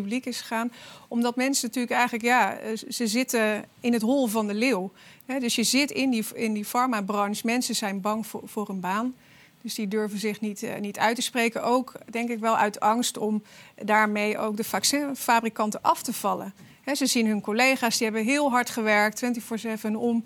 [0.00, 0.72] publiek is gegaan.
[1.08, 4.92] Omdat mensen natuurlijk eigenlijk, ja, eh, ze zitten in het hol van de leeuw.
[5.38, 9.14] Dus je zit in die, in die pharmabranche, mensen zijn bang voor, voor een baan.
[9.62, 11.62] Dus die durven zich niet, eh, niet uit te spreken.
[11.62, 13.42] Ook denk ik wel uit angst om
[13.84, 16.54] daarmee ook de vaccinfabrikanten af te vallen.
[16.82, 20.24] Hè, ze zien hun collega's, die hebben heel hard gewerkt, 24-7, om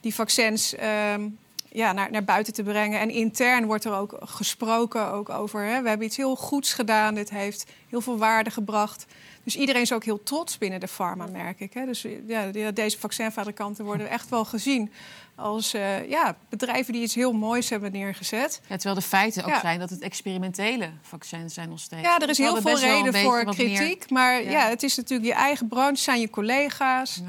[0.00, 1.28] die vaccins ehm,
[1.72, 3.00] ja, naar, naar buiten te brengen.
[3.00, 5.64] En intern wordt er ook gesproken ook over.
[5.64, 5.82] Hè.
[5.82, 7.14] We hebben iets heel goeds gedaan.
[7.14, 9.06] Dit heeft heel veel waarde gebracht.
[9.44, 11.72] Dus iedereen is ook heel trots binnen de pharma, merk ik.
[11.74, 11.86] Hè.
[11.86, 14.92] Dus ja, deze vaccinfabrikanten worden echt wel gezien
[15.34, 18.60] als uh, ja, bedrijven die iets heel moois hebben neergezet.
[18.68, 22.02] Ja, terwijl de feiten ook zijn dat het experimentele vaccins zijn nog steeds.
[22.02, 24.10] Ja, er is heel veel reden voor kritiek.
[24.10, 24.68] Maar ja.
[24.68, 27.20] het is natuurlijk je eigen branche, zijn je collega's.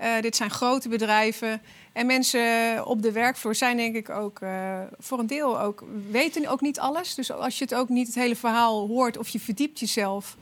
[0.00, 1.62] Uh, dit zijn grote bedrijven.
[2.00, 5.84] En mensen op de werkvloer zijn denk ik ook uh, voor een deel ook...
[6.10, 7.14] weten ook niet alles.
[7.14, 10.36] Dus als je het ook niet het hele verhaal hoort of je verdiept jezelf...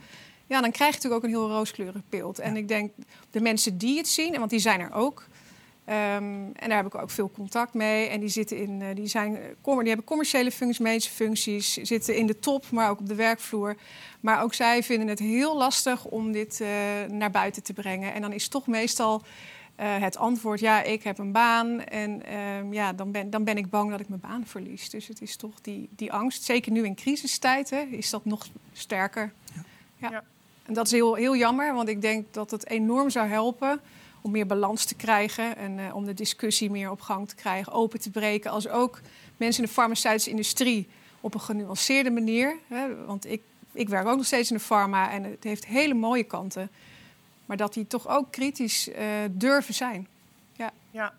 [0.47, 2.39] ja, dan krijg je natuurlijk ook een heel rooskleurig beeld.
[2.39, 2.91] En ik denk,
[3.31, 5.23] de mensen die het zien, want die zijn er ook...
[5.89, 5.95] Um,
[6.55, 8.07] en daar heb ik ook veel contact mee.
[8.07, 9.33] En die, zitten in, uh, die, zijn,
[9.63, 13.75] die hebben commerciële functies, medische functies, zitten in de top, maar ook op de werkvloer.
[14.19, 16.67] Maar ook zij vinden het heel lastig om dit uh,
[17.11, 18.13] naar buiten te brengen.
[18.13, 19.23] En dan is toch meestal
[19.85, 21.83] het antwoord: ja, ik heb een baan.
[21.83, 24.89] En uh, ja, dan ben, dan ben ik bang dat ik mijn baan verlies.
[24.89, 26.43] Dus het is toch die, die angst.
[26.43, 29.33] Zeker nu in crisistijd hè, is dat nog sterker.
[29.53, 29.61] Ja.
[29.97, 30.11] ja.
[30.11, 30.23] ja.
[30.69, 33.81] En dat is heel, heel jammer, want ik denk dat het enorm zou helpen
[34.21, 37.71] om meer balans te krijgen en uh, om de discussie meer op gang te krijgen,
[37.71, 38.51] open te breken.
[38.51, 39.01] Als ook
[39.37, 40.87] mensen in de farmaceutische industrie
[41.21, 42.55] op een genuanceerde manier.
[42.67, 45.93] Hè, want ik, ik werk ook nog steeds in de pharma en het heeft hele
[45.93, 46.69] mooie kanten.
[47.49, 48.95] Maar dat die toch ook kritisch uh,
[49.31, 50.07] durven zijn.
[50.55, 50.71] Ja.
[50.91, 51.13] ja.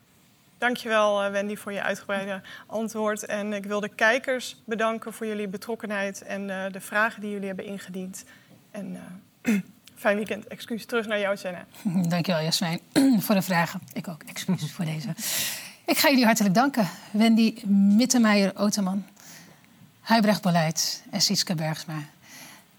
[0.59, 3.25] Dankjewel uh, Wendy voor je uitgebreide antwoord.
[3.25, 7.65] En ik wil de kijkers bedanken voor jullie betrokkenheid en de vragen die jullie hebben
[7.65, 8.25] ingediend.
[8.71, 8.99] En
[10.01, 10.47] Fijn weekend.
[10.47, 10.85] Excuus.
[10.85, 11.65] Terug naar jou, Senna.
[12.09, 12.81] Dankjewel, Jasmijn,
[13.25, 13.81] voor de vragen.
[13.93, 14.23] Ik ook.
[14.23, 15.09] Excuses voor deze.
[15.85, 16.89] Ik ga jullie hartelijk danken.
[17.11, 19.05] Wendy Mittermeijer-Oterman,
[20.01, 21.95] Huibrecht Beleid en Sietske Bergsma.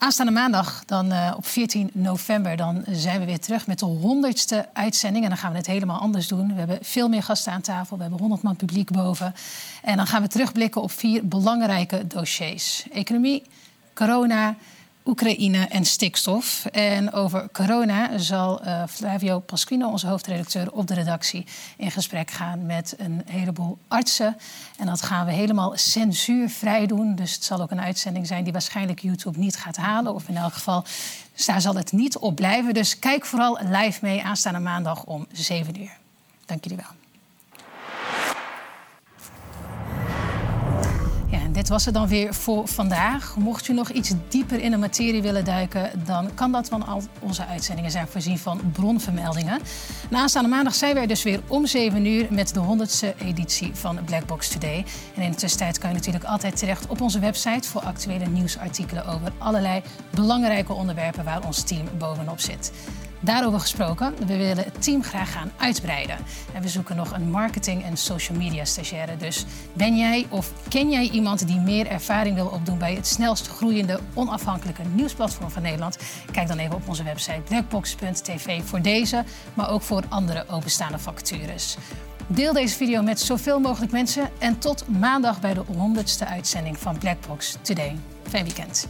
[0.02, 4.70] Aanstaande maandag, dan, uh, op 14 november, dan zijn we weer terug met de honderdste
[4.74, 5.24] uitzending.
[5.24, 6.48] En dan gaan we het helemaal anders doen.
[6.48, 7.96] We hebben veel meer gasten aan tafel.
[7.96, 9.34] We hebben 100 man publiek boven.
[9.82, 13.44] En dan gaan we terugblikken op vier belangrijke dossiers: economie,
[13.94, 14.56] corona
[15.06, 16.66] Oekraïne en stikstof.
[16.66, 21.46] En over corona zal uh, Flavio Pasquino, onze hoofdredacteur op de redactie,
[21.78, 24.38] in gesprek gaan met een heleboel artsen.
[24.78, 27.16] En dat gaan we helemaal censuurvrij doen.
[27.16, 30.14] Dus het zal ook een uitzending zijn die waarschijnlijk YouTube niet gaat halen.
[30.14, 30.86] Of in elk geval,
[31.46, 32.74] daar zal het niet op blijven.
[32.74, 35.98] Dus kijk vooral live mee aanstaande maandag om 7 uur.
[36.46, 37.01] Dank jullie wel.
[41.62, 43.36] Dit was het dan weer voor vandaag.
[43.36, 47.02] Mocht u nog iets dieper in de materie willen duiken, dan kan dat, want al
[47.20, 49.60] onze uitzendingen zijn voorzien van bronvermeldingen.
[50.10, 54.04] Na aanstaande maandag zijn wij dus weer om 7 uur met de 100ste editie van
[54.06, 54.86] Blackbox Today.
[55.16, 59.06] En in de tussentijd kan je natuurlijk altijd terecht op onze website voor actuele nieuwsartikelen
[59.06, 62.72] over allerlei belangrijke onderwerpen waar ons team bovenop zit.
[63.24, 66.18] Daarover gesproken, we willen het team graag gaan uitbreiden.
[66.54, 69.18] En we zoeken nog een marketing- en social media stagiaire.
[69.18, 73.48] Dus ben jij of ken jij iemand die meer ervaring wil opdoen bij het snelst
[73.48, 75.98] groeiende onafhankelijke nieuwsplatform van Nederland?
[76.32, 81.78] Kijk dan even op onze website blackbox.tv voor deze, maar ook voor andere openstaande vacatures.
[82.28, 86.98] Deel deze video met zoveel mogelijk mensen en tot maandag bij de 100ste uitzending van
[86.98, 87.96] Blackbox Today.
[88.30, 88.88] Fijn weekend.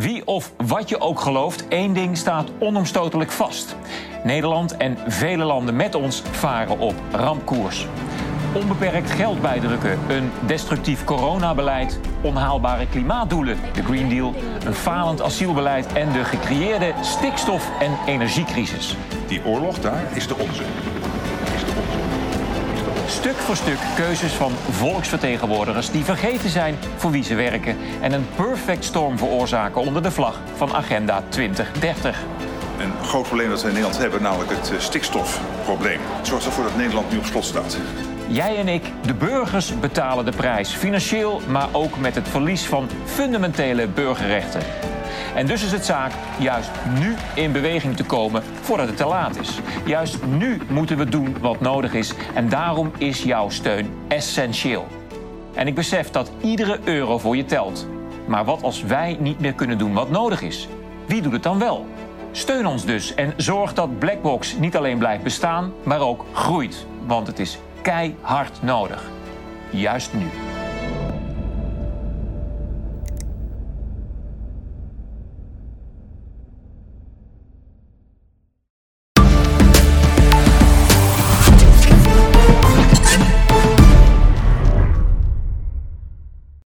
[0.00, 3.76] Wie of wat je ook gelooft, één ding staat onomstotelijk vast.
[4.24, 7.86] Nederland en vele landen met ons varen op rampkoers.
[8.54, 14.34] Onbeperkt geld bijdrukken, een destructief coronabeleid, onhaalbare klimaatdoelen, de Green Deal,
[14.64, 18.96] een falend asielbeleid en de gecreëerde stikstof- en energiecrisis.
[19.26, 20.62] Die oorlog daar is de onze.
[23.10, 28.26] Stuk voor stuk keuzes van volksvertegenwoordigers die vergeten zijn voor wie ze werken en een
[28.36, 32.18] perfect storm veroorzaken onder de vlag van Agenda 2030.
[32.78, 36.00] Een groot probleem dat we in Nederland hebben, namelijk het eh, stikstofprobleem.
[36.22, 37.78] Zorgt ervoor dat Nederland nu op slot staat.
[38.32, 40.74] Jij en ik, de burgers, betalen de prijs.
[40.74, 44.60] Financieel, maar ook met het verlies van fundamentele burgerrechten.
[45.34, 49.36] En dus is het zaak juist nu in beweging te komen voordat het te laat
[49.36, 49.58] is.
[49.84, 54.86] Juist nu moeten we doen wat nodig is en daarom is jouw steun essentieel.
[55.54, 57.86] En ik besef dat iedere euro voor je telt.
[58.26, 60.68] Maar wat als wij niet meer kunnen doen wat nodig is?
[61.06, 61.86] Wie doet het dan wel?
[62.32, 66.86] Steun ons dus en zorg dat Blackbox niet alleen blijft bestaan, maar ook groeit.
[67.06, 69.02] Want het is keihard nodig.
[69.70, 70.49] Juist nu.